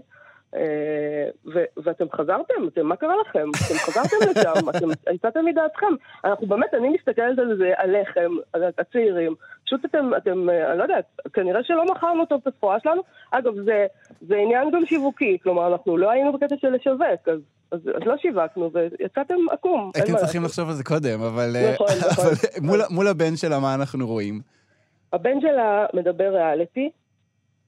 [0.55, 3.49] אה, ו- ואתם חזרתם, אתם, מה קרה לכם?
[3.49, 5.93] אתם חזרתם לשם, אתם יצאתם מדעתכם.
[6.25, 9.35] אנחנו באמת, אני מסתכלת על זה, עליכם, על הצעירים.
[9.65, 13.01] פשוט אתם, אתם, אה, אני לא יודעת, כנראה שלא מכרנו טוב את הסחורה שלנו.
[13.31, 13.85] אגב, זה,
[14.21, 17.39] זה עניין גם שיווקי, כלומר, אנחנו לא היינו בקטע של לשווק, אז,
[17.71, 19.91] אז, אז לא שיווקנו, ויצאתם עקום.
[19.95, 20.43] הייתם צריכים.
[20.43, 22.79] לחשוב על זה קודם, אבל, אה, נכון, נכון.
[22.89, 24.41] מול הבן שלה, מה אנחנו רואים?
[25.13, 26.89] הבן שלה מדבר ריאליטי,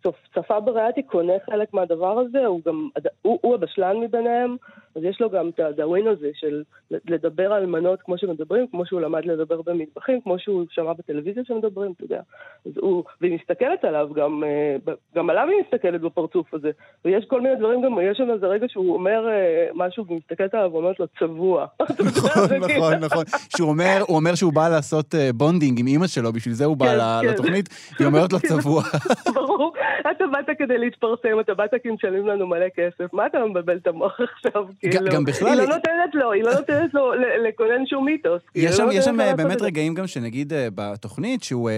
[0.03, 2.89] צופ- צפה בריאליטי, קונה חלק מהדבר הזה, הוא גם,
[3.21, 4.57] הוא, הוא הבשלן מביניהם,
[4.95, 9.01] אז יש לו גם את הדאווין הזה של לדבר על מנות כמו שמדברים, כמו שהוא
[9.01, 12.21] למד לדבר במטבחים, כמו שהוא שמע בטלוויזיה שמדברים, אתה יודע.
[12.65, 16.71] אז הוא, והיא מסתכלת עליו, גם, אה, גם עליו היא מסתכלת בפרצוף הזה.
[17.05, 20.53] ויש כל מיני דברים, גם יש שם איזה רגע שהוא אומר אה, משהו, והיא מסתכלת
[20.53, 21.65] עליו ואומרת לו, צבוע.
[21.81, 23.23] נכון, זה נכון, כאילו- נכון.
[23.57, 26.77] שהוא אומר, הוא אומר שהוא בא לעשות אה, bonding עם אימא שלו, בשביל זה הוא
[26.77, 27.33] בא כן, כן.
[27.33, 28.83] לתוכנית, היא אומרת לו צבוע.
[29.35, 29.73] ברור,
[30.11, 33.87] אתה באת כדי להתפרסם, אתה באת כי משלמים לנו מלא כסף, מה אתה מבלבל את
[33.87, 34.65] המוח עכשיו?
[34.79, 35.11] כאילו?
[35.11, 38.41] גם בכלל- היא לא נותנת לו, היא לא נותנת לו ל- לקונן שום מיתוס.
[38.55, 39.61] יש שם, לא שם אה, באמת.
[39.61, 41.69] רגעים גם שנגיד אה, בתוכנית, שהוא...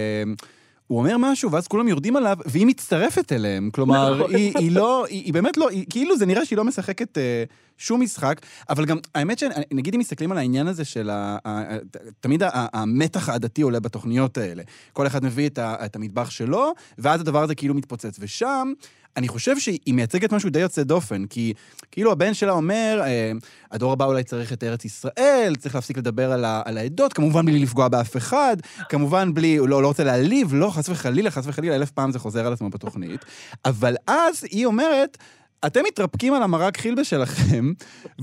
[0.86, 3.70] הוא אומר משהו, ואז כולם יורדים עליו, והיא מצטרפת אליהם.
[3.70, 4.34] כלומר, נכון.
[4.34, 7.44] היא, היא לא, היא, היא באמת לא, היא, כאילו זה נראה שהיא לא משחקת אה,
[7.78, 11.36] שום משחק, אבל גם, האמת שנגיד אם מסתכלים על העניין הזה של ה...
[11.44, 11.78] ה, ה
[12.20, 14.62] תמיד ה, ה, המתח העדתי עולה בתוכניות האלה.
[14.92, 18.16] כל אחד מביא את, ה, את המטבח שלו, ואז הדבר הזה כאילו מתפוצץ.
[18.20, 18.72] ושם,
[19.16, 21.52] אני חושב שהיא מייצגת משהו די יוצא דופן, כי
[21.90, 23.32] כאילו הבן שלה אומר, אה,
[23.72, 27.46] הדור הבא אולי צריך את ארץ ישראל, צריך להפסיק לדבר על, ה, על העדות, כמובן
[27.46, 28.56] בלי לפגוע באף אחד,
[28.88, 32.18] כמובן בלי, הוא לא, לא רוצה להעליב, לא, חס וחלילה, חס וחלילה, אלף פעם זה
[32.18, 33.24] חוזר על עצמו בתוכנית.
[33.64, 35.18] אבל אז היא אומרת,
[35.66, 37.64] אתם מתרפקים על המרק חילבה שלכם,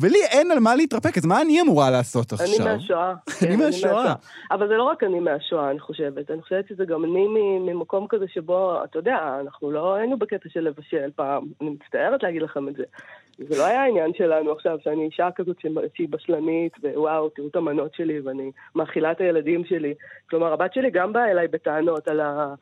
[0.02, 2.66] ולי אין על מה להתרפק, אז מה אני אמורה לעשות אני עכשיו?
[2.66, 3.14] מהשואה.
[3.42, 4.14] אני כן, מהשואה.
[4.52, 6.32] אבל זה לא רק אני מהשואה, אני חושבת.
[6.32, 7.28] אני חושבת שזה גם אני
[7.60, 11.44] ממקום כזה שבו, אתה יודע, אנחנו לא היינו בקטע של לבשל פעם.
[11.62, 12.84] אני מצטערת להגיד לכם את זה.
[13.50, 15.58] זה לא היה העניין שלנו עכשיו, שאני אישה כזאת
[15.96, 19.94] שהיא בשלנית, ווואו, תראו את המנות שלי, ואני מאכילה את הילדים שלי.
[20.30, 22.54] כלומר, הבת שלי גם באה אליי בטענות על, ה...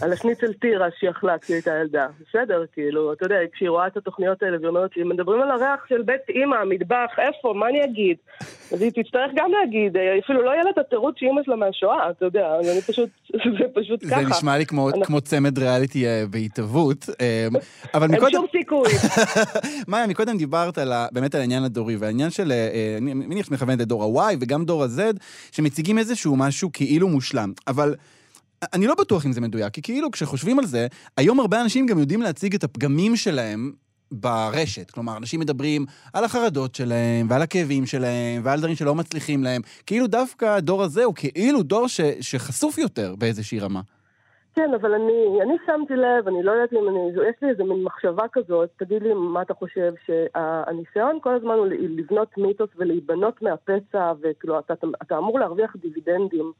[0.00, 2.06] על השניצל תירס שהיא אכלה כשהיא הייתה ילדה.
[2.28, 5.86] בסדר, כאילו, אתה יודע, כשהיא רואה את התוכניות האלה, והיא אומרת לי, מדברים על הריח
[5.88, 8.16] של בית אימא, המטבח, איפה, מה אני אגיד?
[8.72, 12.10] אז היא תצטרך גם להגיד, אה, אפילו לא יהיה לה את התירוץ שאימא שלה מהשואה,
[12.10, 13.08] אתה יודע, אני פשוט,
[13.58, 14.20] זה פשוט ככה.
[14.22, 17.48] זה נשמע לי כמו, אנחנו- כמו צמד ריאליטי אה, בהתהוות, אה,
[17.94, 18.32] אבל אין מקודם...
[18.32, 18.88] שום סיכוי.
[19.88, 22.52] מאיה, מקודם דיברת על ה, באמת על העניין הדורי, והעניין של,
[22.98, 25.00] אני מניח שאת מכוונת לדור ה-Y וגם דור ה-Z,
[25.52, 27.52] שמציגים איזשהו משהו כאילו מושלם.
[27.68, 27.94] אבל
[28.74, 31.98] אני לא בטוח אם זה מדויק, כי כאילו כשחושבים על זה, היום הרבה אנשים גם
[31.98, 33.72] יודעים להציג את הפגמים שלהם
[34.12, 34.90] ברשת.
[34.90, 39.62] כלומר, אנשים מדברים על החרדות שלהם, ועל הכאבים שלהם, ועל דברים שלא מצליחים להם.
[39.86, 43.80] כאילו דווקא הדור הזה הוא כאילו דור ש, שחשוף יותר באיזושהי רמה.
[44.54, 47.84] כן, אבל אני, אני שמתי לב, אני לא יודעת אם אני, יש לי איזה מין
[47.84, 54.12] מחשבה כזאת, תגיד לי מה אתה חושב, שהניסיון כל הזמן הוא לבנות מיתוס ולהיבנות מהפצע,
[54.20, 56.52] וכאילו, אתה, אתה, אתה אמור להרוויח דיבידנדים.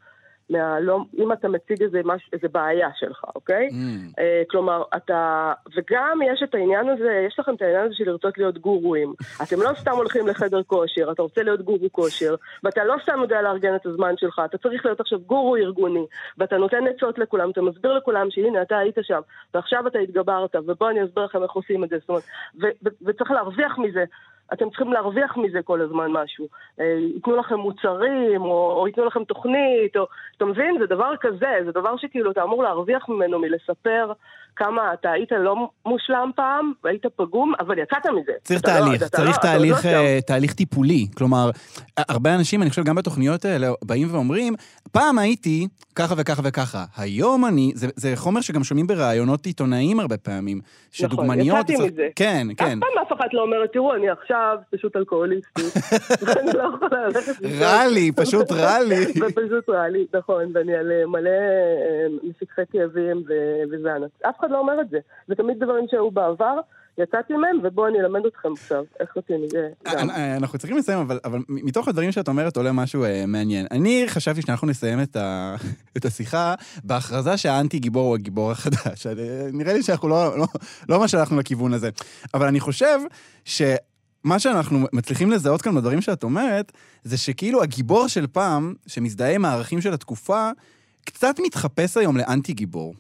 [0.51, 3.69] מה, לא, אם אתה מציג איזה, מש, איזה בעיה שלך, אוקיי?
[3.69, 3.75] Mm.
[4.11, 5.53] Uh, כלומר, אתה...
[5.77, 9.15] וגם יש את העניין הזה, יש לכם את העניין הזה של לרצות להיות גורואים.
[9.43, 13.43] אתם לא סתם הולכים לחדר כושר, אתה רוצה להיות גורו כושר, ואתה לא סתם יודע
[13.43, 16.07] לארגן את הזמן שלך, אתה צריך להיות עכשיו גורו ארגוני,
[16.39, 19.21] ואתה נותן עצות לכולם, אתה מסביר לכולם שהנה, אתה היית שם,
[19.55, 22.25] ועכשיו אתה התגברת, ובוא אני אסביר לכם איך עושים את זה, זאת אומרת,
[22.63, 24.05] ו- ו- וצריך להרוויח מזה.
[24.53, 26.49] אתם צריכים להרוויח מזה כל הזמן משהו.
[26.81, 30.07] אה, ייתנו לכם מוצרים, או, או ייתנו לכם תוכנית, או...
[30.37, 30.77] אתה מבין?
[30.79, 34.13] זה דבר כזה, זה דבר שכאילו אתה אמור להרוויח ממנו, מלספר.
[34.57, 35.55] כמה אתה היית לא
[35.87, 38.33] מושלם פעם, והיית פגום, אבל יצאת מזה.
[38.45, 41.07] צריך אתה לא- תהליך, אתה צריך לא- תהליך, לא תהליך טיפולי.
[41.17, 41.51] כלומר,
[41.97, 44.55] הרבה אנשים, אני חושב, גם בתוכניות האלה, באים ואומרים,
[44.93, 50.17] פעם הייתי ככה וככה וככה, היום אני, זה, זה חומר שגם שומעים בראיונות עיתונאיים הרבה
[50.17, 50.61] פעמים,
[50.91, 51.59] שדוגמניות...
[51.59, 52.09] נכון, יצאתי מזה.
[52.17, 52.65] כן, כן.
[52.65, 55.65] אף פעם אף אחת לא אומרת, תראו, אני עכשיו פשוט אלכוהוליסטית.
[56.41, 57.33] אני לא יכולה ללכת...
[57.61, 59.05] רע לי, פשוט רע לי.
[59.23, 64.01] ופשוט רע לי, נכון, ואני על אה, מלא אה, מפקחי כאבים ו- וזן.
[64.29, 64.99] אף אחד לא אומר את זה.
[65.29, 66.61] זה תמיד דברים שהיו בעבר,
[66.99, 70.11] יצאתי מהם, ובואו אני אלמד אתכם עכשיו איך עושים מזה גם.
[70.11, 73.67] אה, אנחנו צריכים לסיים, אבל, אבל מתוך הדברים שאת אומרת עולה משהו אה, מעניין.
[73.71, 75.57] אני חשבתי שאנחנו נסיים את, ה,
[75.97, 79.07] את השיחה בהכרזה שהאנטי גיבור הוא הגיבור החדש.
[79.07, 79.13] אה,
[79.53, 80.47] נראה לי שאנחנו לא, לא,
[80.89, 81.91] לא ממש הלכנו לכיוון הזה.
[82.35, 82.99] אבל אני חושב
[83.45, 89.45] שמה שאנחנו מצליחים לזהות כאן בדברים שאת אומרת, זה שכאילו הגיבור של פעם, שמזדהה עם
[89.45, 90.51] הערכים של התקופה,
[91.05, 92.95] קצת מתחפש היום לאנטי גיבור.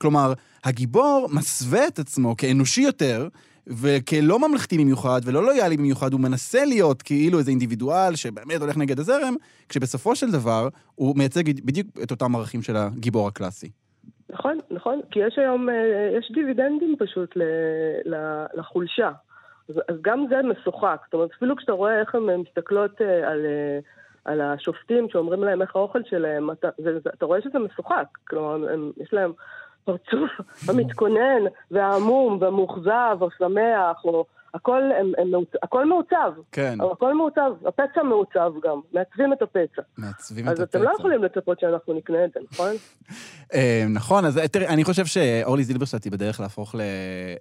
[0.00, 0.32] כלומר,
[0.64, 3.28] הגיבור מסווה את עצמו כאנושי יותר,
[3.66, 8.98] וכלא ממלכתי במיוחד ולא לויאלי במיוחד, הוא מנסה להיות כאילו איזה אינדיבידואל שבאמת הולך נגד
[8.98, 9.34] הזרם,
[9.68, 13.70] כשבסופו של דבר הוא מייצג בדיוק את אותם ערכים של הגיבור הקלאסי.
[14.30, 17.36] נכון, נכון, כי יש היום, אה, יש דיבידנדים פשוט
[18.54, 19.10] לחולשה.
[19.68, 21.00] אז, אז גם זה משוחק.
[21.04, 23.78] זאת אומרת, אפילו כשאתה רואה איך הן מסתכלות אה, על, אה,
[24.24, 28.06] על השופטים שאומרים להם איך האוכל שלהם, אתה, זה, זה, אתה רואה שזה משוחק.
[28.28, 29.32] כלומר, הם, יש להם
[29.90, 30.30] פרצוף
[30.68, 34.24] המתכונן והעמום והמאוכזב או שמח, או
[34.54, 35.30] הכל, הם, הם,
[35.62, 36.32] הכל מעוצב.
[36.52, 36.78] כן.
[36.92, 39.82] הכל מעוצב, הפצע מעוצב גם, מעצבים את הפצע.
[39.98, 40.78] מעצבים את אז הפצע.
[40.78, 42.70] אתם לא יכולים לצפות שאנחנו נקנה את זה, נכון?
[43.54, 46.78] אה, נכון, אז תראי, אני חושב שאורלי זילברשטט היא בדרך להפוך ל-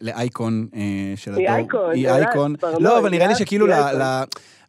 [0.02, 0.80] לאייקון אה,
[1.16, 1.42] של הדור.
[1.42, 2.56] היא אייקון, היא אייקון.
[2.62, 3.68] ברור, לא, אבל נראה לי שכאילו,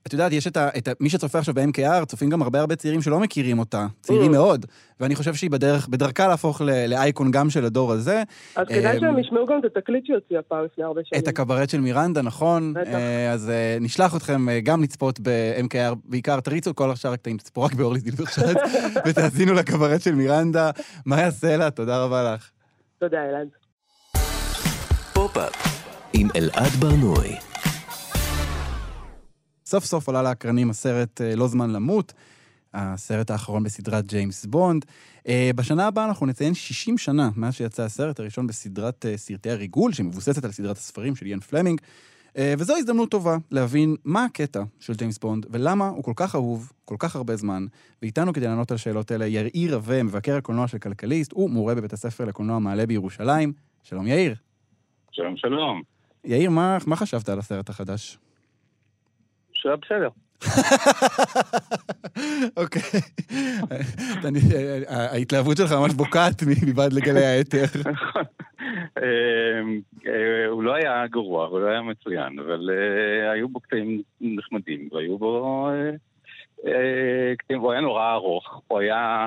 [0.06, 0.68] את יודעת, יש את ה...
[0.78, 4.30] את ה- מי שצופה עכשיו ב-MKR, צופים גם הרבה הרבה צעירים שלא מכירים אותה, צעירים
[4.30, 4.34] Mm.
[4.34, 4.66] מאוד,
[5.00, 8.22] ואני חושב שהיא בדרך, בדרכה להפוך ל- לאייקון גם של הדור הזה.
[8.56, 11.22] אז כדאי אה, שהם ישמעו גם את התקליט שהיא הוציאה פעם לפני הרבה שנים.
[11.22, 12.74] את הקברט של מירנדה, נכון?
[12.74, 12.88] בטח.
[12.94, 17.62] אה, אז אה, נשלח אתכם אה, גם לצפות ב-MKR, בעיקר תריצו כל השאר הקטעים, תצפו
[17.62, 18.56] רק באורלי זילברשט,
[19.06, 20.70] ותאזינו לקברט של מירנדה.
[21.06, 22.50] מאיה סלע, תודה רבה לך.
[22.98, 23.48] תודה, אלעד.
[25.12, 25.52] פופ-אפ
[26.12, 27.49] עם אלעד ברנועי.
[29.70, 32.12] סוף סוף עלה לאקרנים הסרט אה, לא זמן למות,
[32.74, 34.84] הסרט האחרון בסדרת ג'יימס בונד.
[35.28, 39.92] אה, בשנה הבאה אנחנו נציין 60 שנה מאז שיצא הסרט הראשון בסדרת אה, סרטי הריגול,
[39.92, 41.80] שמבוססת על סדרת הספרים של איאן פלמינג.
[42.58, 46.96] וזו הזדמנות טובה להבין מה הקטע של ג'יימס בונד ולמה הוא כל כך אהוב כל
[46.98, 47.66] כך הרבה זמן.
[48.02, 51.92] ואיתנו כדי לענות על השאלות האלה יאיר רווה, מבקר הקולנוע של כלכליסט, הוא מורה בבית
[51.92, 53.52] הספר לקולנוע מעלה בירושלים.
[53.82, 54.34] שלום יאיר.
[55.10, 55.82] שלום, שלום.
[56.24, 58.18] יאיר, מה, מה חשבת על הסרט החדש?
[59.60, 60.08] שהיה בסדר.
[62.56, 62.82] אוקיי.
[64.88, 67.64] ההתלהבות שלך ממש בוקעת מבעד לגלי האתר.
[68.98, 69.60] אה,
[70.06, 74.88] אה, הוא לא היה גרוע, הוא לא היה מצוין, אבל אה, היו בו קטעים נחמדים,
[74.92, 75.68] והיו בו
[76.66, 79.26] אה, קטעים, הוא היה נורא ארוך, הוא היה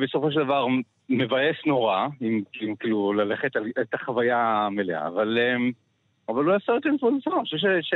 [0.00, 0.66] בסופו של דבר
[1.08, 5.38] מבאס נורא, אם כאילו ללכת על את החוויה המלאה, אבל...
[5.38, 5.56] אה,
[6.34, 7.90] אבל הוא היה סרט ג'יימס בונד בסדר, אני חושב ש-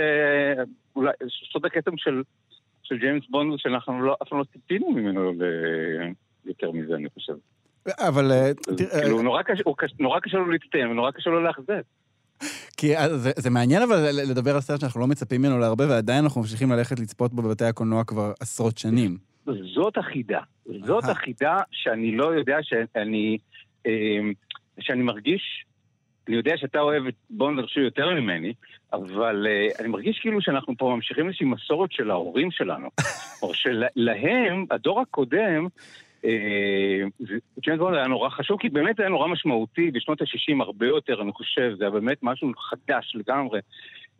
[0.94, 1.12] שאולי,
[1.52, 2.22] סוד הכתם של,
[2.82, 6.12] של ג'יימס בונד שאנחנו לא, אף פעם לא ציפינו ממנו ל-
[6.46, 7.32] יותר מזה, אני חושב.
[7.98, 8.50] אבל אה,
[9.02, 11.80] כאילו, נורא קשה, קש- נורא קשה לו להצטיין ונורא קשה לו לאכזב.
[12.76, 13.96] כי אה, זה, זה מעניין אבל
[14.30, 17.64] לדבר על סרט שאנחנו לא מצפים ממנו להרבה, ועדיין אנחנו ממשיכים ללכת לצפות בו בבתי
[17.64, 19.16] הקולנוע כבר עשרות שנים.
[19.74, 20.40] זאת החידה.
[20.84, 21.04] זאת.
[21.04, 23.38] החידה שאני לא יודע שאני...
[23.86, 23.92] אה,
[24.80, 25.65] שאני מרגיש...
[26.28, 28.52] אני יודע שאתה אוהב את בונד הרשו יותר ממני,
[28.92, 32.88] אבל uh, אני מרגיש כאילו שאנחנו פה ממשיכים איזושהי מסורת של ההורים שלנו.
[33.42, 35.66] או שלהם, הדור הקודם,
[37.62, 41.32] ג'יימס בונד היה נורא חשוב, כי באמת היה נורא משמעותי בשנות ה-60 הרבה יותר, אני
[41.32, 43.60] חושב, זה היה באמת משהו חדש לגמרי.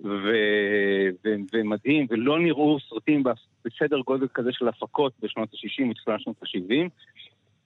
[0.00, 3.22] ו- ו- ומדהים, ולא נראו סרטים
[3.64, 6.88] בסדר גודל כזה של הפקות בשנות ה-60 ותחילת שנות ה-70.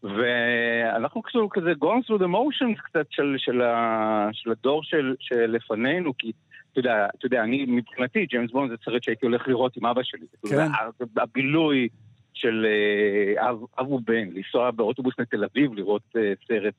[0.02, 6.12] ואנחנו כאילו כזה going through the motions קצת של, של, ה, של הדור של, שלפנינו,
[6.18, 6.32] כי
[6.72, 10.02] אתה יודע, אתה יודע, אני מבחינתי, ג'יימס בונד זה סרט שהייתי הולך לראות עם אבא
[10.02, 10.26] שלי.
[10.48, 10.56] כן.
[10.98, 11.88] זה הבילוי
[12.34, 16.74] של אה, אב, אב ובן, לנסוע באוטובוס לתל אביב לראות אה, סרט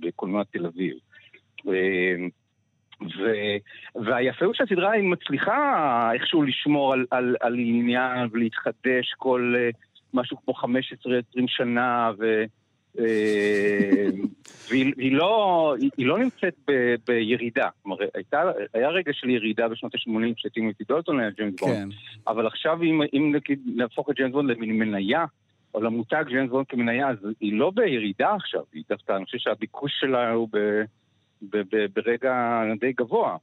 [0.00, 0.94] בקולנוע תל אביב.
[1.68, 2.14] אה,
[3.02, 3.22] ו,
[4.04, 9.54] והיפה הוא שהסדרה היא מצליחה איכשהו לשמור על, על, על עניין ולהתחדש כל
[10.14, 10.64] משהו כמו 15-20
[11.46, 12.44] שנה, ו,
[12.98, 14.06] אה,
[14.68, 17.68] והיא היא לא, היא, היא לא נמצאת ב, בירידה.
[17.82, 18.42] כלומר, הייתה,
[18.74, 21.88] היה רגע של ירידה בשנות ה-80 כשטימותי דולטון היה ג'יימס בונד, כן.
[22.26, 25.24] אבל עכשיו אם, אם נגיד להפוך את ג'יימס בונד למין מניה,
[25.74, 29.92] או למותג ג'יימס בונד כמניה, אז היא לא בירידה עכשיו, היא דווקא, אני חושב שהביקוש
[30.00, 30.58] שלה הוא ב...
[31.42, 33.36] ב- ב- ברגע די גבוה.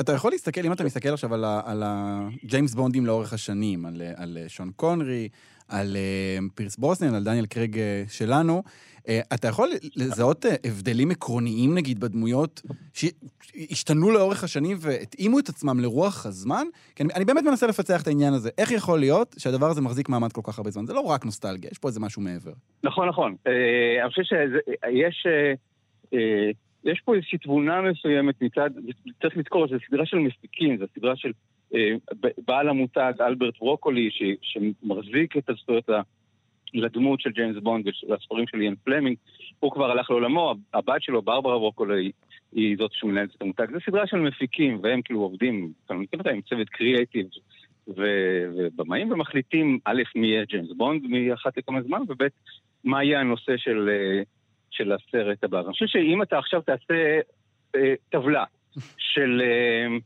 [0.00, 4.70] אתה יכול להסתכל, אם אתה מסתכל עכשיו על, הג'יימס בונדים לאורך השנים, על, על שון
[4.76, 5.28] קונרי,
[5.68, 8.62] על אה, פירס ברוסנן, על דניאל קרג אה, שלנו,
[9.08, 15.80] אה, אתה יכול לזהות אה, הבדלים עקרוניים, נגיד, בדמויות שהשתנו לאורך השנים והתאימו את עצמם
[15.80, 16.66] לרוח הזמן?
[16.96, 18.50] כי אני, אני באמת מנסה לפצח את העניין הזה.
[18.58, 20.86] איך יכול להיות שהדבר הזה מחזיק מעמד כל כך הרבה זמן?
[20.86, 22.52] זה לא רק נוסטלגיה, יש פה איזה משהו מעבר.
[22.84, 23.36] נכון, נכון.
[23.46, 25.26] אה, אני חושב שיש...
[26.84, 28.70] יש פה איזושהי תבונה מסוימת מצד,
[29.22, 31.32] צריך לזכור, זו סדרה של מפיקים, זו סדרה של
[31.74, 31.94] אה,
[32.46, 35.88] בעל המותג אלברט ברוקולי, ש, שמחזיק את הזכויות
[36.74, 39.16] לדמות של ג'יימס בונד והספרים של איין פלמינג,
[39.60, 42.10] הוא כבר הלך לעולמו, הבת שלו, ברברה ברוקולי,
[42.52, 43.66] היא זאת שמנהלת את המותג.
[43.72, 47.26] זו סדרה של מפיקים, והם כאילו עובדים, אתה מכיר אותה עם צוות קריאייטיב
[47.88, 52.26] ובמאים, ומחליטים, א', מי יהיה ג'יימס בונד מאחת לכמה זמן, וב',
[52.84, 53.88] מה יהיה הנושא של...
[53.88, 54.22] אה,
[54.70, 55.60] של הסרט הבא.
[55.60, 57.20] אני חושב שאם אתה עכשיו תעשה
[57.76, 58.44] אה, טבלה
[58.98, 59.96] של אה,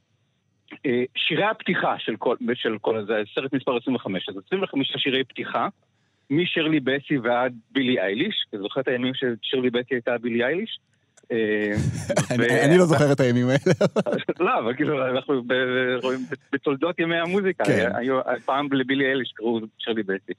[0.87, 5.68] אה, שירי הפתיחה של כל, של כל הזה, סרט מספר 25, אז 25 שירי פתיחה,
[6.31, 10.79] משרלי בטי ועד בילי אייליש, אתה זוכר את הימים ששרלי בטי הייתה בילי אייליש?
[11.33, 11.72] אה,
[12.66, 13.75] אני לא זוכר את הימים האלה.
[14.46, 15.42] לא, אבל כאילו, אנחנו
[16.03, 16.20] רואים
[16.53, 17.90] בתולדות ימי המוזיקה, כן.
[18.44, 20.33] פעם לבילי אייליש קראו שרלי בטי.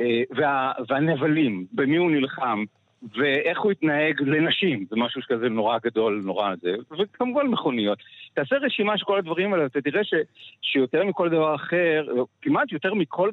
[0.00, 2.64] אה, וה, והנבלים, במי הוא נלחם,
[3.02, 7.98] ואיך הוא התנהג לנשים, זה משהו שכזה נורא גדול, נורא זה, וכמובן מכוניות.
[8.34, 10.14] תעשה רשימה של כל הדברים האלה, אתה תראה ש,
[10.62, 12.06] שיותר מכל דבר אחר,
[12.42, 13.30] כמעט יותר מכל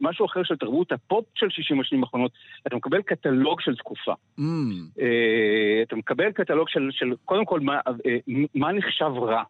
[0.00, 2.32] משהו אחר של תרבות הפופ של 60 השנים האחרונות,
[2.66, 4.12] אתה מקבל קטלוג של תקופה.
[4.38, 4.42] Mm.
[5.00, 8.16] אה, אתה מקבל קטלוג של, של קודם כל, מה, אה,
[8.54, 9.42] מה נחשב רע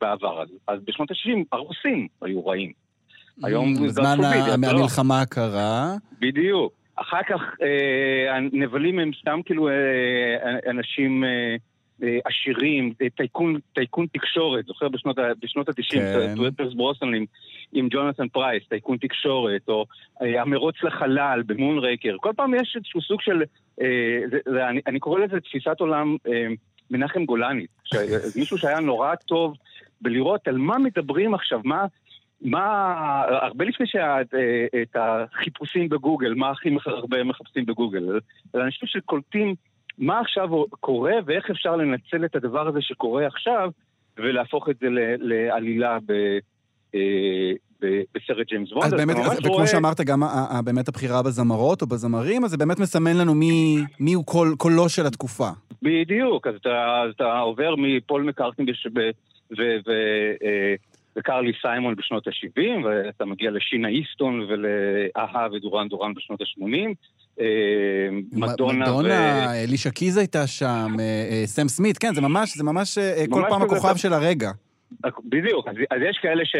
[0.00, 0.42] בעבר.
[0.42, 2.72] אז, אז בשנות ה-60 הרוסים היו רעים.
[3.44, 4.18] היום זה בזמן
[4.64, 5.94] המלחמה הקרה.
[6.20, 6.72] בדיוק.
[6.96, 11.56] אחר כך אה, הנבלים הם סתם כאילו אה, אנשים אה,
[12.02, 16.34] אה, עשירים, טייקון, טייקון תקשורת, זוכר בשנות, בשנות ה-90, כן.
[16.36, 17.14] פירס ברוסנן
[17.72, 19.84] עם, ג'ונתן פרייס, טייקון תקשורת, או
[20.22, 22.16] אה, המרוץ לחלל במונרייקר.
[22.20, 23.42] כל פעם יש איזשהו סוג של,
[23.80, 26.46] אה, זה, זה, אני, אני קורא לזה תפיסת עולם אה,
[26.90, 27.66] מנחם גולני,
[28.36, 29.54] מישהו שהיה נורא טוב
[30.00, 31.86] בלראות על מה מדברים עכשיו, מה...
[32.42, 38.18] מה, הרבה לפני שאת החיפושים בגוגל, מה הכי הרבה מחפשים בגוגל,
[38.52, 39.54] זה אנשים שקולטים
[39.98, 40.48] מה עכשיו
[40.80, 43.70] קורה ואיך אפשר לנצל את הדבר הזה שקורה עכשיו
[44.16, 44.86] ולהפוך את זה
[45.18, 46.12] לעלילה ב...
[46.94, 47.52] אה,
[48.14, 48.84] בסרט ג'יימס בונד.
[48.84, 49.66] אז באמת, וכמו רואה...
[49.66, 50.22] שאמרת, גם
[50.64, 54.88] באמת הבחירה בזמרות או בזמרים, אז זה באמת מסמן לנו מי, מי הוא קול, קולו
[54.88, 55.48] של התקופה.
[55.82, 59.62] בדיוק, אז אתה, אתה עובר מפול מקארטין ו...
[59.86, 59.92] ו
[60.42, 60.74] אה,
[61.16, 66.94] וקרלי סיימון בשנות ה-70, ואתה מגיע לשינה איסטון ולאהה ודורן דורן בשנות ה-80.
[67.40, 67.46] אה,
[68.32, 68.94] מדונה ו...
[68.94, 72.98] מדונה, אלישה קיז הייתה שם, אה, אה, סם סמית, כן, זה ממש, זה ממש
[73.30, 74.50] כל פעם הכוכב של הרגע.
[75.24, 76.56] בדיוק, אז, אז יש כאלה ש...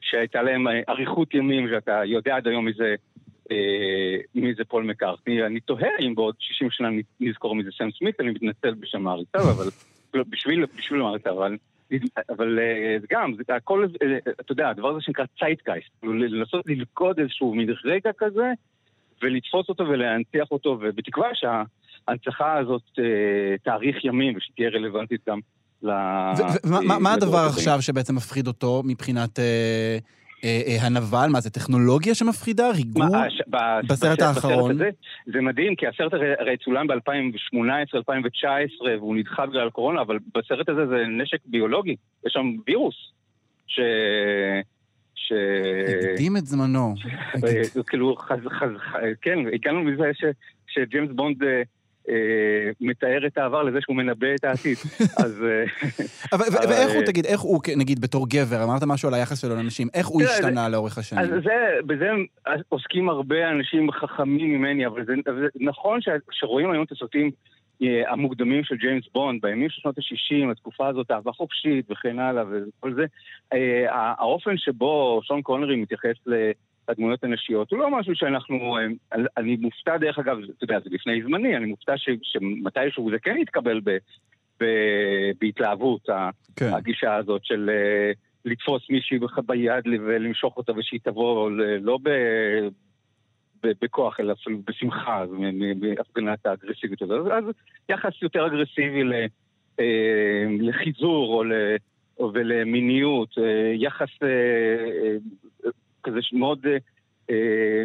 [0.00, 2.94] שהייתה להם אריכות ימים, שאתה יודע עד היום מזה,
[3.50, 3.56] אה,
[4.34, 5.46] מי זה פול מקארטני.
[5.46, 6.88] אני תוהה אם בעוד 60 שנה
[7.20, 9.68] נזכור מי זה סם סמית, אני מתנצל בשם האריצה, אבל
[10.30, 11.56] בשביל, בשביל את זה, אבל
[12.28, 17.18] אבל אה, גם, זה הכל, אה, אתה יודע, הדבר הזה שנקרא צייטקייסט, כאילו, לנסות ללכוד
[17.20, 18.52] איזשהו רגע כזה,
[19.22, 25.38] ולתפוס אותו ולהנציח אותו, ובתקווה שההנצחה הזאת אה, תאריך ימים ושתהיה רלוונטית גם
[25.82, 25.90] ל...
[27.00, 29.38] מה הדבר עכשיו שבעצם מפחיד אותו מבחינת...
[30.44, 32.70] אה, אה, הנבל, מה זה טכנולוגיה שמפחידה?
[32.70, 33.16] ריגור?
[33.88, 34.70] בסרט האחרון?
[34.70, 34.90] הזה,
[35.26, 41.04] זה מדהים, כי הסרט הרי צולם ב-2018-2019 והוא נדחה בגלל הקורונה, אבל בסרט הזה זה
[41.08, 42.94] נשק ביולוגי, יש שם וירוס.
[43.66, 43.80] ש...
[45.14, 45.32] ש...
[46.10, 46.94] הקדים את זמנו.
[47.86, 48.16] כאילו,
[49.22, 50.10] כן, הגענו מזה
[50.66, 51.62] שג'יימס בונד אה,
[52.80, 54.76] מתאר את העבר לזה שהוא מנבא את העתיד.
[55.24, 55.44] אז...
[55.44, 59.88] אה, ואיך הוא, תגיד, איך הוא, נגיד, בתור גבר, אמרת משהו על היחס שלו לאנשים,
[59.94, 61.24] איך הוא השתנה לאורך השנים?
[61.24, 61.30] אז
[61.86, 62.10] בזה
[62.68, 65.12] עוסקים הרבה אנשים חכמים ממני, אבל זה
[65.60, 65.98] נכון
[66.30, 67.30] שרואים היום את הסרטים
[67.82, 72.44] אה, המוקדמים של ג'יימס בונד, בימים של שנות ה-60, התקופה הזאת, אהבה חופשית וכן הלאה
[72.50, 73.04] וכל זה,
[73.90, 76.50] האופן שבו שון קונרי מתייחס ל...
[76.88, 78.76] הדמויות הנשיות, הוא לא משהו שאנחנו...
[78.76, 78.86] אה,
[79.36, 83.36] אני מופתע, דרך אגב, אתה יודע, זה לפני זמני, אני מופתע ש, שמתישהו זה כן
[83.36, 83.90] יתקבל ב,
[84.60, 84.64] ב,
[85.40, 86.08] בהתלהבות,
[86.56, 86.72] כן.
[86.74, 88.12] הגישה הזאת של אה,
[88.44, 92.10] לתפוס מישהי ביד ולמשוך אותה ושהיא תבוא, לא ב...
[93.62, 95.24] בכוח, אלא אפילו בשמחה,
[95.80, 97.32] מהפגנת האגרסיביות הזאת.
[97.32, 97.44] אז
[97.88, 99.02] יחס יותר אגרסיבי
[99.80, 101.52] אה, לחיזור או, ל,
[102.18, 103.34] או ולמיניות,
[103.74, 104.08] יחס
[106.02, 106.76] כזה מאוד אה,
[107.30, 107.84] אה,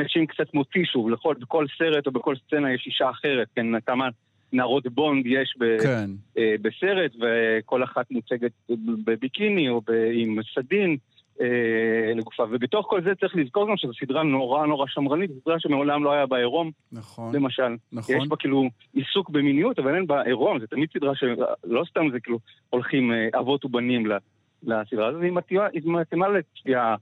[0.00, 4.08] אנשים קצת כמו טישו, לכל, בכל סרט או בכל סצנה יש אישה אחרת, כן, כמה
[4.52, 6.10] נערות בונד יש ב, כן.
[6.38, 8.52] אה, בסרט, וכל אחת מוצגת
[9.04, 10.96] בביקיני או ב, עם סדין
[11.40, 11.46] אה,
[12.14, 12.44] לגופה.
[12.50, 16.12] ובתוך כל זה צריך לזכור גם שזו סדרה נורא נורא שמרנית, זו סדרה שמעולם לא
[16.12, 17.34] היה בה עירום, נכון.
[17.36, 17.76] למשל.
[17.92, 18.16] נכון.
[18.16, 22.20] יש בה כאילו עיסוק במיניות, אבל אין בה עירום, זה תמיד סדרה שלא סתם זה
[22.20, 22.38] כאילו
[22.70, 24.06] הולכים אה, אבות ובנים
[24.62, 26.94] לסדרה הזאת, היא מתאימה- היא מתאימה לצפייה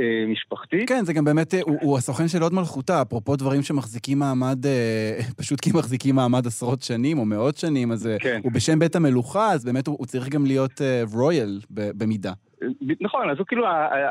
[0.00, 0.88] אה, משפחתית.
[0.88, 4.66] כן, זה גם באמת, אה, הוא, הוא הסוכן של הוד מלכותה, אפרופו דברים שמחזיקים מעמד,
[4.66, 8.40] אה, פשוט כי מחזיקים מעמד עשרות שנים או מאות שנים, אז כן.
[8.42, 10.80] הוא בשם בית המלוכה, אז באמת הוא, הוא צריך גם להיות
[11.12, 12.32] רויאל במידה.
[13.00, 13.66] נכון, אז הוא כאילו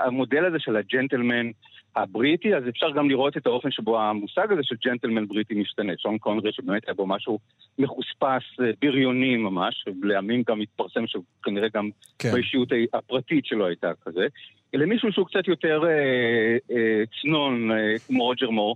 [0.06, 1.52] המודל הזה של הג'נטלמן
[1.96, 5.94] הבריטי, אז אפשר גם לראות את האופן שבו המושג הזה של ג'נטלמן בריטי משתנה.
[5.98, 7.40] שון קונרי שבאמת היה בו משהו
[7.80, 8.44] מחוספס,
[8.82, 12.32] בריוני ממש, ולימים גם התפרסם שכנראה גם כן.
[12.32, 14.28] באישיות הפרטית שלו הייתה כזה.
[14.74, 18.76] למישהו שהוא קצת יותר אה, אה, צנון, אה, כמו רוג'ר מור.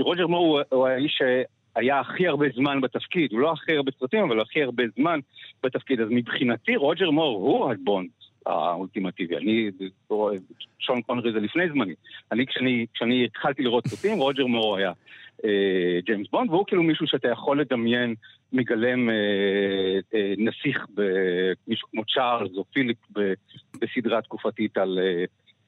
[0.00, 4.24] רוג'ר מור הוא, הוא האיש שהיה הכי הרבה זמן בתפקיד, הוא לא הכי הרבה סרטים,
[4.24, 5.20] אבל הכי הרבה זמן
[5.62, 6.00] בתפקיד.
[6.00, 8.08] אז מבחינתי רוג'ר מור הוא הבונד
[8.46, 9.36] האולטימטיבי.
[9.36, 9.70] אני,
[10.78, 11.94] שון קונרי זה לפני זמני.
[12.32, 14.92] אני, כשאני, כשאני התחלתי לראות סרטים, רוג'ר מור היה
[15.44, 18.14] אה, ג'יימס בונד, והוא כאילו מישהו שאתה יכול לדמיין
[18.52, 20.86] מגלם אה, אה, נסיך,
[21.68, 22.98] מישהו כמו צ'ארלס או פיליפ
[23.80, 25.24] בסדרה תקופתית על, אה,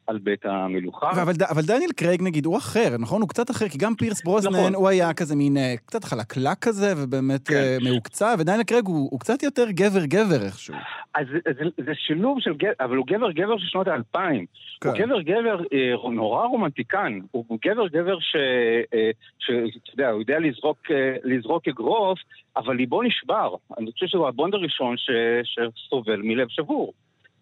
[0.06, 1.10] על בית המלוכה.
[1.22, 3.20] אבל, אבל דניאל קרייג נגיד, הוא אחר, נכון?
[3.20, 4.74] הוא קצת אחר, כי גם פירס ברוסנן, נכון.
[4.74, 7.54] הוא היה כזה מין אה, קצת חלקלק כזה, ובאמת כן.
[7.54, 10.74] אה, מהוקצע, ודניאל קרייג הוא, הוא קצת יותר גבר-גבר איכשהו.
[11.14, 14.46] אז זה, זה, שילוב של גבר, אבל הוא גבר גבר של שנות האלפיים.
[14.80, 14.88] כן.
[14.88, 17.18] הוא גבר גבר אה, נורא רומנטיקן.
[17.30, 18.36] הוא, הוא גבר גבר ש...
[18.94, 22.18] אה, שאתה יודע, הוא יודע לזרוק, אה, לזרוק אגרוף,
[22.56, 23.54] אבל ליבו נשבר.
[23.78, 25.10] אני חושב שהוא הבונד הראשון ש,
[25.44, 26.92] שסובל מלב שבור.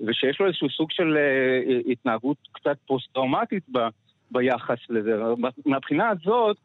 [0.07, 3.79] ושיש לו איזשהו סוג של אה, התנהגות קצת פוסט-טראומטית ב,
[4.31, 5.13] ביחס לזה.
[5.67, 6.57] מהבחינה הזאת,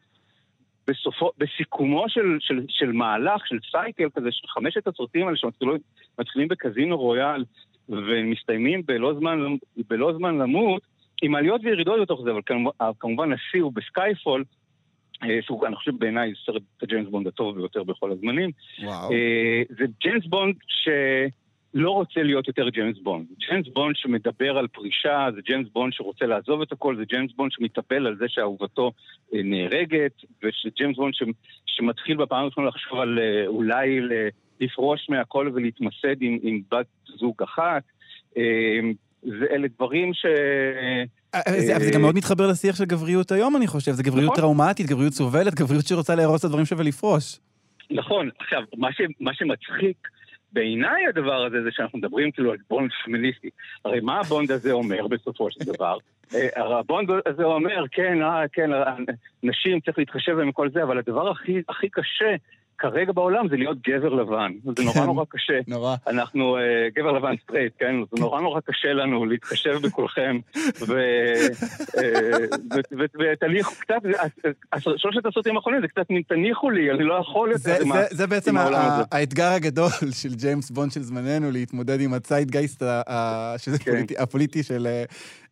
[0.88, 5.77] בסופו, בסיכומו של, של, של מהלך, של cycle כזה, של חמשת הסרטים האלה שמתחילים
[6.19, 7.43] מתחילים בקזינו רויאל
[7.89, 9.39] ומסתיימים בלא זמן,
[9.89, 10.81] בלא זמן למות,
[11.21, 14.43] עם עליות וירידות בתוך זה, אבל כמובן, כמובן השיא הוא בסקייפול,
[15.23, 18.49] אה, שהוא, אני חושב בעיניי, סרט הג'יימס בונד הטוב ביותר בכל הזמנים.
[18.83, 19.11] וואו.
[19.11, 20.55] אה, זה ג'יימס בונד
[21.78, 23.25] שלא רוצה להיות יותר ג'יימס בונד.
[23.39, 27.51] ג'יימס בונד שמדבר על פרישה, זה ג'יימס בונד שרוצה לעזוב את הכל, זה ג'יימס בונד
[27.51, 28.91] שמתאבל על זה שאהובתו
[29.34, 30.11] אה, נהרגת,
[30.43, 31.23] וג'יימס בונד ש,
[31.65, 33.99] שמתחיל בפעם הראשונה לחשוב על אה, אולי
[34.59, 36.88] לפרוש מהכל ולהתמסד עם, עם בת
[37.19, 37.84] זוג אחת.
[38.38, 38.80] אה,
[39.51, 40.25] אלה דברים ש...
[41.47, 43.91] זה, אבל זה גם מאוד מתחבר לשיח של גבריות היום, אני חושב.
[43.91, 44.36] זה גבריות נכון.
[44.36, 47.39] טראומטית, גבריות סובלת, גבריות שרוצה להרוס את הדברים שווה לפרוש.
[47.91, 50.07] נכון, עכשיו, מה, ש, מה שמצחיק
[50.57, 53.49] בעיניי הדבר הזה, זה שאנחנו מדברים כאילו על בונד פמיניסטי.
[53.85, 55.97] הרי מה הבונד הזה אומר בסופו של דבר?
[56.35, 58.95] אה, הרי הבונד הזה אומר, כן, אה, כן, אה,
[59.43, 62.35] נשים צריך להתחשב בהם וכל זה, אבל הדבר הכי, הכי קשה
[62.80, 64.51] כרגע בעולם זה להיות גבר לבן.
[64.78, 65.03] זה נורא כן.
[65.03, 65.59] נורא קשה.
[65.67, 65.95] נורא.
[66.07, 66.61] אנחנו אה,
[66.95, 67.95] גבר לבן סטרייט, כן?
[68.11, 70.39] זה נורא נורא קשה לנו להתחשב בכולכם,
[70.89, 72.38] אה,
[73.19, 73.95] ותניחו קצת,
[74.71, 77.91] אז שלושת הסרטים האחרונים זה קצת מין תניחו לי, אני לא יכול יותר זה, עם
[77.91, 79.01] ה- זה, זה בעצם העולם.
[79.11, 79.89] האתגר הגדול
[80.21, 83.91] של ג'יימס בונד של זמננו, להתמודד עם הציידגייסט כן.
[83.91, 85.03] פוליטי, הפוליטי של, אה,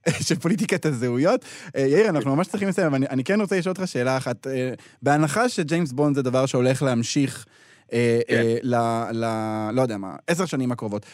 [0.27, 1.45] של פוליטיקת הזהויות.
[1.75, 4.47] אה, יאיר, אנחנו ממש צריכים לסיים, אבל אני, אני כן רוצה לשאול אותך שאלה אחת.
[4.47, 7.45] אה, בהנחה שג'יימס בונד זה דבר שהולך להמשיך...
[7.93, 8.43] אה, כן.
[8.63, 8.75] ל.
[9.73, 11.05] לא יודע מה, עשר שנים הקרובות.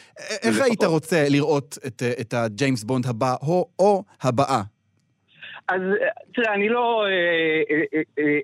[0.43, 0.61] איך.
[0.61, 1.77] היית רוצה לראות
[2.21, 4.61] את, הג'יימס בונד הבא, או, או הבאה?
[5.67, 7.05] אז אה, תראה, אני לא,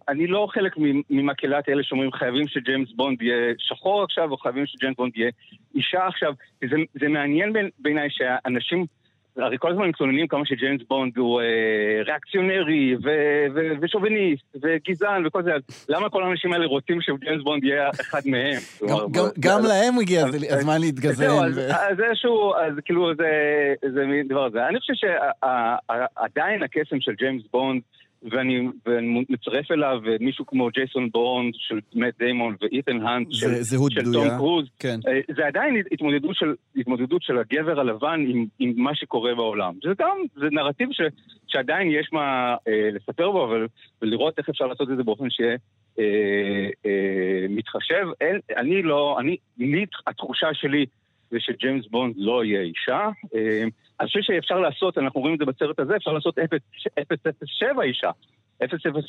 [0.08, 0.74] אני לא חלק
[1.10, 5.30] ממקהלת אלה שאומרים חייבים שג'יימס בונד יהיה שחור עכשיו, או חייבים שג'יימס בונד יהיה
[5.76, 6.34] אישה עכשיו.
[6.70, 8.86] זה, זה מעניין בעיניי שאנשים,
[9.38, 11.46] הרי כל הזמן מתלוננים כמה שג'יימס בונד הוא אה,
[12.06, 17.64] ריאקציונרי ו- ו- ושוביניסט וגזען וכל זה, אז למה כל האנשים האלה רוצים שג'יימס בונד
[17.64, 18.60] יהיה אחד מהם?
[18.90, 21.46] גם, גם, גם להם הגיע אז- הזמן להתגזען.
[21.46, 23.30] אז, אז איזשהו, אז כאילו זה,
[23.94, 24.68] זה מין דבר הזה.
[24.68, 27.82] אני חושב שעדיין הקסם של ג'יימס בונד,
[28.24, 33.64] ואני, ואני מצרף אליו מישהו כמו ג'ייסון בורן של מאט דיימון ואיתן האנט של, זה
[33.64, 34.30] זהות של בדויה.
[34.30, 35.00] תום קרוז, כן.
[35.08, 39.74] אה, זה עדיין התמודדות של, התמודדות של הגבר הלבן עם, עם מה שקורה בעולם.
[39.84, 41.02] זה גם, זה נרטיב ש,
[41.48, 43.68] שעדיין יש מה אה, לספר בו, אבל,
[44.02, 45.58] ולראות איך אפשר לעשות את זה באופן שיהיה
[46.00, 48.08] אה, אה, מתחשב.
[48.22, 50.86] אין, אני לא, אני, לי התחושה שלי
[51.32, 53.10] זה שג'יימס בונד לא יהיה אישה.
[53.36, 53.64] אה,
[54.00, 56.38] אני חושב שאפשר לעשות, אנחנו רואים את זה בסרט הזה, אפשר לעשות
[57.60, 58.12] 007 אישה.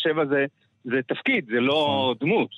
[0.00, 0.46] 007 זה,
[0.84, 2.50] זה תפקיד, זה לא דמות.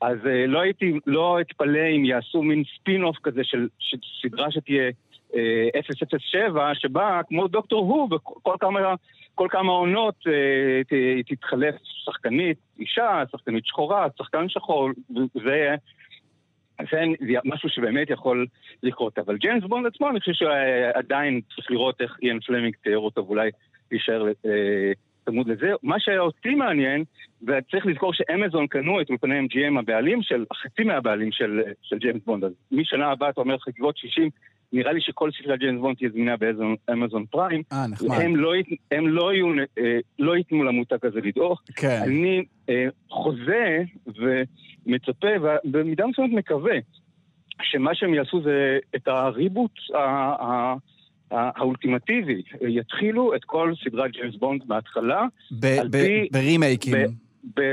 [0.00, 4.90] אז אה, לא הייתי, לא אתפלא אם יעשו מין ספין-אוף כזה של, של סדרה שתהיה
[5.34, 5.80] אה,
[6.18, 8.94] 007, שבה כמו דוקטור הו, וכל כמה,
[9.34, 15.74] כל כמה עונות אה, תתחלף שחקנית אישה, שחקנית שחורה, שחקן שחור, וזה...
[16.90, 16.96] זה
[17.44, 18.46] משהו שבאמת יכול
[18.82, 23.26] לקרות, אבל ג'יימס בונד עצמו, אני חושב שעדיין צריך לראות איך איין פלמינג תיאר אותו,
[23.26, 23.50] ואולי
[23.90, 24.92] להישאר אה,
[25.24, 25.72] צמוד לזה.
[25.82, 27.04] מה שהיה אותי מעניין,
[27.42, 32.44] וצריך לזכור שאמזון קנו את אולפני MGM הבעלים של, חצי מהבעלים של, של ג'יימס בונד,
[32.44, 34.30] אז משנה הבאה אתה אומר חגיגות 60,
[34.72, 36.34] נראה לי שכל ספרי ג'יימס בונד תהיה זמינה
[36.88, 37.62] באמזון פריים.
[37.72, 38.20] אה, נחמד.
[38.20, 38.52] הם לא,
[38.90, 39.46] הם לא, יהיו,
[39.78, 41.62] אה, לא ייתנו למותג הזה לדעוך.
[41.76, 42.00] כן.
[42.02, 45.28] אני אה, חוזה ומצפה,
[45.64, 46.74] ובמידה מסוימת מקווה,
[47.62, 49.70] שמה שהם יעשו זה את הריבוט
[51.30, 52.42] האולטימטיבי.
[52.60, 55.26] יתחילו את כל סדרת ג'יימס בונד מההתחלה.
[56.32, 56.94] ברימייקים.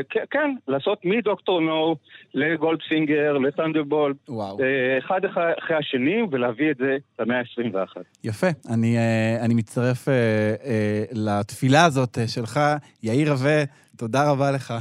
[0.09, 1.95] כן, כן, לעשות מדוקטור נו
[2.33, 4.17] לגולדפינגר, לטנדרבולט.
[4.29, 8.01] אה, אחד אחרי השני, ולהביא את זה למאה ה-21.
[8.23, 8.47] יפה.
[8.69, 12.59] אני, אה, אני מצטרף אה, לתפילה הזאת שלך,
[13.03, 13.63] יאיר רווה,
[13.97, 14.73] תודה רבה לך.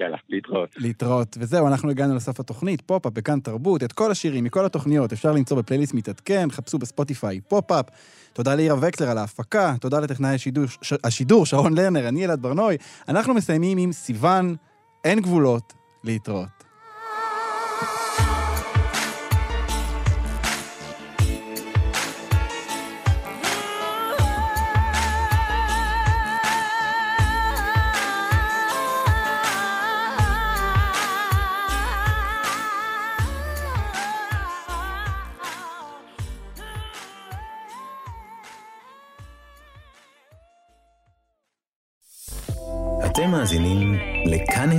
[0.00, 0.68] יאללה, להתראות.
[0.76, 1.36] להתראות.
[1.40, 3.82] וזהו, אנחנו הגענו לסוף התוכנית, פופ-אפ בכאן תרבות.
[3.82, 7.86] את כל השירים מכל התוכניות אפשר למצוא בפלייליסט מתעדכן, חפשו בספוטיפיי פופ-אפ.
[8.32, 10.94] תודה לאירה וקסלר על ההפקה, תודה לטכנאי השידור, ש...
[11.04, 12.76] השידור שרון לרנר, אני אלעד ברנוי.
[13.08, 14.56] אנחנו מסיימים עם סיוון,
[15.04, 15.72] אין גבולות,
[16.04, 16.65] להתראות.